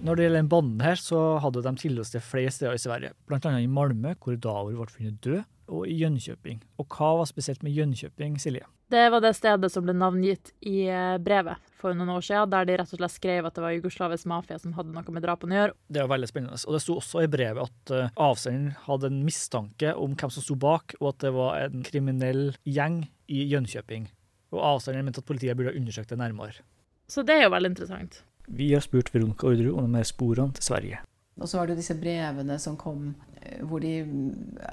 Når 0.08 0.16
det 0.16 0.24
gjelder 0.24 0.40
den 0.40 0.52
banden 0.52 0.84
her, 0.86 1.00
så 1.02 1.20
hadde 1.44 1.64
de 1.66 1.74
tilholdssted 1.82 2.24
flere 2.24 2.52
steder 2.54 2.78
i 2.78 2.80
Sverige. 2.80 3.16
Annet 3.34 3.64
i 3.64 3.72
Malmö, 3.72 4.14
hvor 4.22 4.38
Davor 4.40 4.76
ble 4.76 4.94
funnet 4.94 5.18
død, 5.26 5.42
og 5.68 5.88
i 5.88 5.96
Jönköping. 6.00 6.60
Og 6.82 6.88
hva 6.92 7.14
var 7.20 7.30
spesielt 7.30 7.64
med 7.66 7.76
Jönköping, 7.76 8.38
Silje? 8.42 8.66
Det 8.88 9.10
var 9.12 9.20
det 9.20 9.34
stedet 9.36 9.68
som 9.72 9.84
ble 9.84 9.94
navngitt 9.98 10.54
i 10.64 10.86
eh, 10.88 11.18
brevet 11.20 11.60
for 11.76 11.98
noen 11.98 12.14
år 12.16 12.24
siden, 12.24 12.52
der 12.54 12.68
de 12.68 12.78
rett 12.80 12.94
og 12.96 13.02
slett 13.02 13.16
skrev 13.18 13.50
at 13.50 13.58
det 13.58 13.64
var 13.66 13.76
jugoslavisk 13.76 14.30
mafia 14.32 14.60
som 14.64 14.78
hadde 14.78 14.96
noe 14.96 15.16
med 15.16 15.26
drapene 15.26 15.56
å 15.56 15.60
gjøre. 15.60 15.76
Det 15.92 16.06
var 16.06 16.14
veldig 16.14 16.30
spennende. 16.32 16.62
Og 16.64 16.78
det 16.78 16.84
sto 16.86 16.96
også 17.02 17.26
i 17.26 17.32
brevet 17.32 17.68
at 17.68 17.94
uh, 17.94 18.14
avsenderen 18.30 18.78
hadde 18.86 19.12
en 19.12 19.20
mistanke 19.28 19.92
om 20.00 20.16
hvem 20.16 20.32
som 20.34 20.46
sto 20.46 20.56
bak, 20.56 20.96
og 21.02 21.12
at 21.12 21.20
det 21.26 21.34
var 21.36 21.60
en 21.66 21.84
kriminell 21.88 22.46
gjeng 22.64 23.04
i 23.28 23.44
Jönköping. 23.52 24.08
Og 24.56 24.64
avsenderen 24.64 25.10
mente 25.10 25.20
at 25.20 25.28
politiet 25.28 25.60
burde 25.60 25.76
undersøkt 25.76 26.16
det 26.16 26.22
nærmere. 26.24 26.64
Så 27.12 27.28
det 27.28 27.36
er 27.36 27.48
jo 27.48 27.54
veldig 27.56 27.76
interessant. 27.76 28.22
Vi 28.48 28.72
har 28.72 28.84
spurt 28.84 29.12
Veronica 29.12 29.48
Orderud 29.48 29.76
om 29.76 29.92
de 29.92 30.00
her 30.00 30.08
sporene 30.08 30.56
til 30.56 30.64
Sverige. 30.64 31.04
Og 31.38 31.50
så 31.50 31.60
var 31.60 31.68
det 31.68 31.76
jo 31.76 31.82
disse 31.82 31.96
brevene 32.00 32.58
som 32.60 32.78
kom, 32.80 33.16
eh, 33.36 33.37
hvor 33.66 33.82
de 33.82 33.94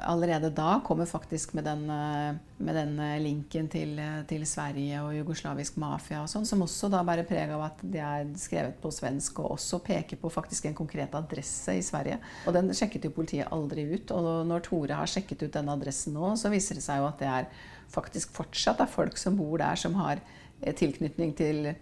allerede 0.07 0.51
da 0.55 0.81
kommer 0.85 1.07
faktisk 1.07 1.55
med 1.55 1.65
den, 1.65 1.85
eh, 1.91 2.37
med 2.59 2.75
den 2.75 2.99
eh, 3.01 3.21
linken 3.23 3.69
til, 3.69 4.01
til, 4.29 4.47
Sverige 4.47 5.03
og 5.03 5.15
jugoslavisk 5.17 5.77
mafia 5.81 6.23
og 6.23 6.31
sånn, 6.31 6.47
som 6.47 6.63
også 6.65 6.91
da 6.93 7.03
bærer 7.07 7.27
preg 7.29 7.55
av 7.55 7.65
at 7.69 7.81
de 7.83 8.01
er 8.03 8.27
skrevet 8.39 8.77
på 8.83 8.93
svensk 8.93 9.41
og 9.43 9.55
også 9.57 9.81
peker 9.85 10.21
på 10.21 10.33
faktisk 10.33 10.69
en 10.69 10.77
konkret 10.77 11.15
adresse 11.15 11.77
i 11.79 11.85
Sverige. 11.85 12.19
Og 12.47 12.57
den 12.57 12.73
sjekket 12.75 13.09
jo 13.09 13.15
politiet 13.15 13.53
aldri 13.55 13.87
ut. 13.95 14.13
Og 14.15 14.45
når 14.49 14.67
Tore 14.69 14.99
har 15.01 15.11
sjekket 15.11 15.47
ut 15.47 15.55
denne 15.55 15.79
adressen 15.79 16.17
nå, 16.17 16.35
så 16.41 16.53
viser 16.53 16.79
det 16.79 16.85
seg 16.87 17.03
jo 17.03 17.09
at 17.09 17.23
det 17.23 17.31
er 17.31 17.49
faktisk 17.95 18.35
fortsatt 18.37 18.83
er 18.83 18.91
folk 18.91 19.19
som 19.21 19.39
bor 19.39 19.59
der, 19.63 19.79
som 19.81 19.97
har 20.01 20.23
tilknytning 20.65 21.35
til 21.37 21.75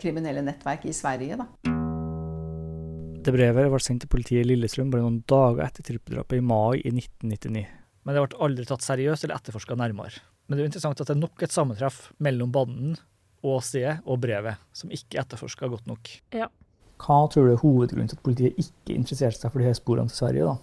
kriminelle 0.00 0.44
nettverk 0.44 0.84
i 0.86 0.96
Sverige. 0.96 1.40
da. 1.40 1.89
Det 3.20 3.34
brevet 3.34 3.68
ble 3.68 3.78
sendt 3.84 4.06
til 4.06 4.10
politiet 4.12 4.46
i 4.46 4.48
Lillestrøm 4.48 4.90
bare 4.92 5.04
noen 5.04 5.20
dager 5.28 5.66
etter 5.66 5.84
trippeldrapet 5.84 6.40
i 6.40 6.44
mai 6.44 6.80
i 6.80 6.92
1999. 6.92 7.66
Men 8.08 8.16
det 8.16 8.22
ble 8.24 8.38
aldri 8.46 8.64
tatt 8.68 8.86
seriøst 8.86 9.26
eller 9.26 9.36
etterforska 9.36 9.76
nærmere. 9.76 10.22
Men 10.46 10.56
det 10.56 10.62
er 10.62 10.64
jo 10.64 10.70
interessant 10.70 11.02
at 11.04 11.10
det 11.10 11.16
er 11.18 11.20
nok 11.20 11.44
et 11.44 11.52
sammentreff 11.52 11.98
mellom 12.24 12.52
banden 12.54 12.96
og 13.44 13.60
stedet 13.64 13.98
og 14.08 14.22
brevet, 14.24 14.60
som 14.72 14.92
ikke 14.92 15.18
er 15.18 15.24
etterforska 15.26 15.68
godt 15.68 15.86
nok. 15.90 16.08
Ja. 16.36 16.48
Hva 17.00 17.20
tror 17.32 17.46
du 17.48 17.52
er 17.54 17.60
hovedgrunnen 17.60 18.08
til 18.08 18.18
at 18.18 18.24
politiet 18.24 18.58
ikke 18.60 18.96
interesserte 18.96 19.40
seg 19.40 19.52
for 19.52 19.60
de 19.60 19.68
her 19.68 19.76
sporene 19.76 20.12
til 20.12 20.20
Sverige? 20.22 20.48
da? 20.48 20.56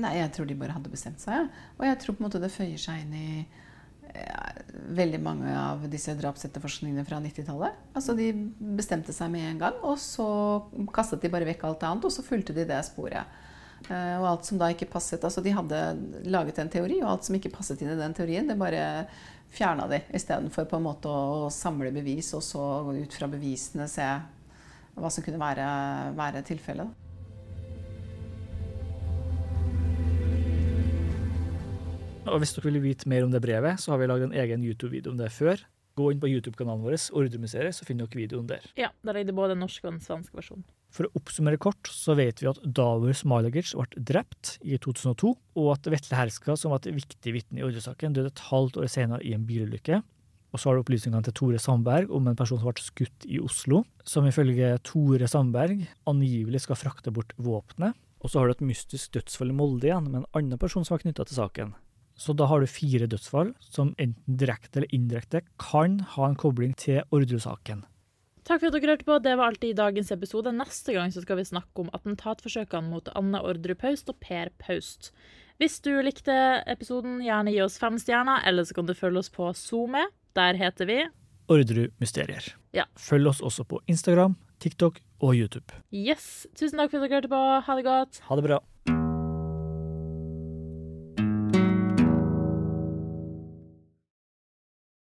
Nei, 0.00 0.12
Jeg 0.18 0.32
tror 0.34 0.46
de 0.50 0.58
bare 0.58 0.74
hadde 0.74 0.90
bestemt 0.90 1.22
seg. 1.22 1.48
Og 1.78 1.86
jeg 1.86 1.98
tror 2.02 2.14
på 2.16 2.22
en 2.22 2.28
måte 2.28 2.42
det 2.42 2.52
føyer 2.54 2.78
seg 2.78 3.04
inn 3.04 3.14
i 3.14 3.30
veldig 4.90 5.20
mange 5.22 5.50
av 5.54 5.84
disse 5.90 6.14
drapsetterforskningene 6.18 7.04
fra 7.06 7.20
90-tallet. 7.22 7.78
Altså 7.96 8.14
De 8.18 8.30
bestemte 8.78 9.14
seg 9.14 9.30
med 9.32 9.46
en 9.46 9.60
gang, 9.60 9.78
og 9.86 9.98
så 10.02 10.26
kastet 10.94 11.22
de 11.22 11.30
bare 11.32 11.48
vekk 11.48 11.66
alt 11.68 11.86
annet, 11.86 12.06
og 12.06 12.14
så 12.14 12.24
fulgte 12.26 12.56
de 12.56 12.66
det 12.68 12.80
sporet. 12.88 13.38
Eh, 13.88 14.16
og 14.20 14.26
alt 14.28 14.48
som 14.48 14.58
da 14.60 14.66
ikke 14.68 14.90
passet 14.92 15.22
Altså 15.24 15.40
De 15.40 15.54
hadde 15.56 15.78
laget 16.28 16.58
en 16.60 16.68
teori, 16.68 16.98
og 17.00 17.14
alt 17.14 17.28
som 17.28 17.38
ikke 17.38 17.52
passet 17.54 17.80
inn 17.80 17.94
i 17.94 18.00
den 18.00 18.16
teorien, 18.16 18.48
det 18.50 18.58
bare 18.60 19.06
fjerna 19.50 19.86
de. 19.90 20.02
Istedenfor 20.14 20.68
å, 20.70 21.48
samle 21.50 21.92
bevis, 21.94 22.34
og 22.36 22.44
så 22.44 22.66
ut 22.90 23.16
fra 23.16 23.30
bevisene 23.30 23.88
se 23.90 24.06
hva 25.00 25.10
som 25.10 25.24
kunne 25.24 25.40
være, 25.40 25.66
være 26.18 26.42
tilfellet. 26.46 27.09
Og 32.28 32.42
hvis 32.42 32.52
dere 32.52 32.68
vil 32.68 32.82
vite 32.84 33.08
mer 33.08 33.24
om 33.24 33.32
det 33.32 33.40
brevet, 33.42 33.80
så 33.80 33.94
har 33.94 34.00
vi 34.00 34.08
lagd 34.10 34.26
en 34.26 34.34
egen 34.36 34.64
YouTube-video 34.66 35.14
om 35.14 35.20
det 35.20 35.30
før. 35.32 35.62
Gå 35.98 36.10
inn 36.12 36.20
på 36.22 36.28
YouTube-kanalen 36.30 36.84
vår, 36.84 36.96
Ordremuseet, 37.16 37.74
så 37.74 37.86
finner 37.88 38.06
dere 38.06 38.20
videoen 38.20 38.46
der. 38.50 38.66
Ja, 38.78 38.90
der 39.06 39.18
er 39.18 39.26
det 39.26 39.34
både 39.36 39.56
norsk 39.58 39.88
og 39.88 39.98
svensk 40.04 40.36
versjon. 40.36 40.62
For 40.94 41.06
å 41.06 41.12
oppsummere 41.18 41.58
kort, 41.60 41.90
så 41.90 42.16
vet 42.18 42.42
vi 42.42 42.48
at 42.50 42.60
Davor 42.62 43.16
Smalagic 43.16 43.72
ble 43.74 44.04
drept 44.12 44.56
i 44.62 44.78
2002, 44.78 45.32
og 45.58 45.72
at 45.74 45.90
Vetle 45.90 46.18
Herska, 46.18 46.56
som 46.58 46.74
var 46.74 46.82
et 46.82 46.94
viktig 47.00 47.34
vitne 47.34 47.62
i 47.62 47.66
ordresaken, 47.66 48.14
døde 48.16 48.32
et 48.34 48.46
halvt 48.50 48.80
år 48.82 48.90
senere 48.90 49.24
i 49.26 49.34
en 49.36 49.46
bilulykke. 49.48 50.02
Og 50.50 50.58
så 50.58 50.70
har 50.70 50.76
du 50.76 50.84
opplysningene 50.84 51.22
til 51.26 51.36
Tore 51.38 51.60
Sandberg 51.62 52.10
om 52.14 52.26
en 52.26 52.38
person 52.38 52.58
som 52.58 52.70
ble 52.70 52.82
skutt 52.82 53.26
i 53.30 53.38
Oslo, 53.42 53.84
som 54.02 54.26
ifølge 54.26 54.72
Tore 54.86 55.28
Sandberg 55.30 55.84
angivelig 56.10 56.64
skal 56.66 56.78
frakte 56.78 57.14
bort 57.14 57.36
våpenet. 57.38 57.94
Og 58.20 58.32
så 58.32 58.40
har 58.40 58.50
du 58.50 58.56
et 58.58 58.66
mystisk 58.72 59.14
dødsfall 59.14 59.52
i 59.52 59.56
Molde 59.56 59.88
igjen, 59.88 60.10
med 60.10 60.22
en 60.22 60.32
annen 60.36 60.60
person 60.60 60.84
som 60.84 60.96
var 60.96 61.06
knytta 61.06 61.24
til 61.28 61.38
saken. 61.38 61.78
Så 62.20 62.34
da 62.36 62.44
har 62.50 62.60
du 62.60 62.68
fire 62.68 63.08
dødsfall 63.08 63.54
som 63.64 63.94
enten 63.96 64.36
direkte 64.40 64.80
eller 64.80 64.92
indirekte 64.92 65.40
kan 65.62 66.00
ha 66.16 66.28
en 66.28 66.36
kobling 66.36 66.74
til 66.76 67.00
Orderud-saken. 67.08 67.86
Takk 68.44 68.60
for 68.60 68.68
at 68.68 68.76
dere 68.76 68.92
hørte 68.94 69.06
på. 69.08 69.16
Det 69.24 69.36
var 69.38 69.52
alt 69.52 69.64
i 69.64 69.74
dagens 69.76 70.10
episode. 70.12 70.52
Neste 70.52 70.92
gang 70.96 71.12
så 71.14 71.22
skal 71.24 71.38
vi 71.40 71.46
snakke 71.48 71.84
om 71.84 71.90
attentatforsøkene 71.96 72.92
mot 72.92 73.08
Anne 73.16 73.40
Orderud 73.40 73.78
Paust 73.80 74.10
og 74.12 74.18
Per 74.20 74.52
Paust. 74.60 75.12
Hvis 75.60 75.78
du 75.84 75.92
likte 76.04 76.34
episoden, 76.72 77.18
gjerne 77.24 77.52
gi 77.52 77.60
oss 77.64 77.78
fem 77.80 77.98
stjerner, 78.00 78.40
eller 78.48 78.64
så 78.64 78.76
kan 78.78 78.88
du 78.88 78.94
følge 78.96 79.20
oss 79.20 79.32
på 79.32 79.48
SoMe. 79.56 80.06
Der 80.36 80.56
heter 80.60 80.88
vi 80.88 80.98
Orderud 81.50 81.92
Mysterier. 82.00 82.52
Ja. 82.76 82.86
Følg 82.96 83.28
oss 83.32 83.42
også 83.44 83.66
på 83.68 83.80
Instagram, 83.90 84.36
TikTok 84.62 85.00
og 85.20 85.36
YouTube. 85.36 85.76
Yes. 85.92 86.46
Tusen 86.56 86.80
takk 86.80 86.92
for 86.92 87.00
at 87.00 87.08
dere 87.08 87.20
hørte 87.20 87.32
på. 87.32 87.44
Ha 87.66 87.76
det 87.76 87.86
godt. 87.88 88.22
Ha 88.28 88.40
det 88.40 88.46
bra. 88.48 88.60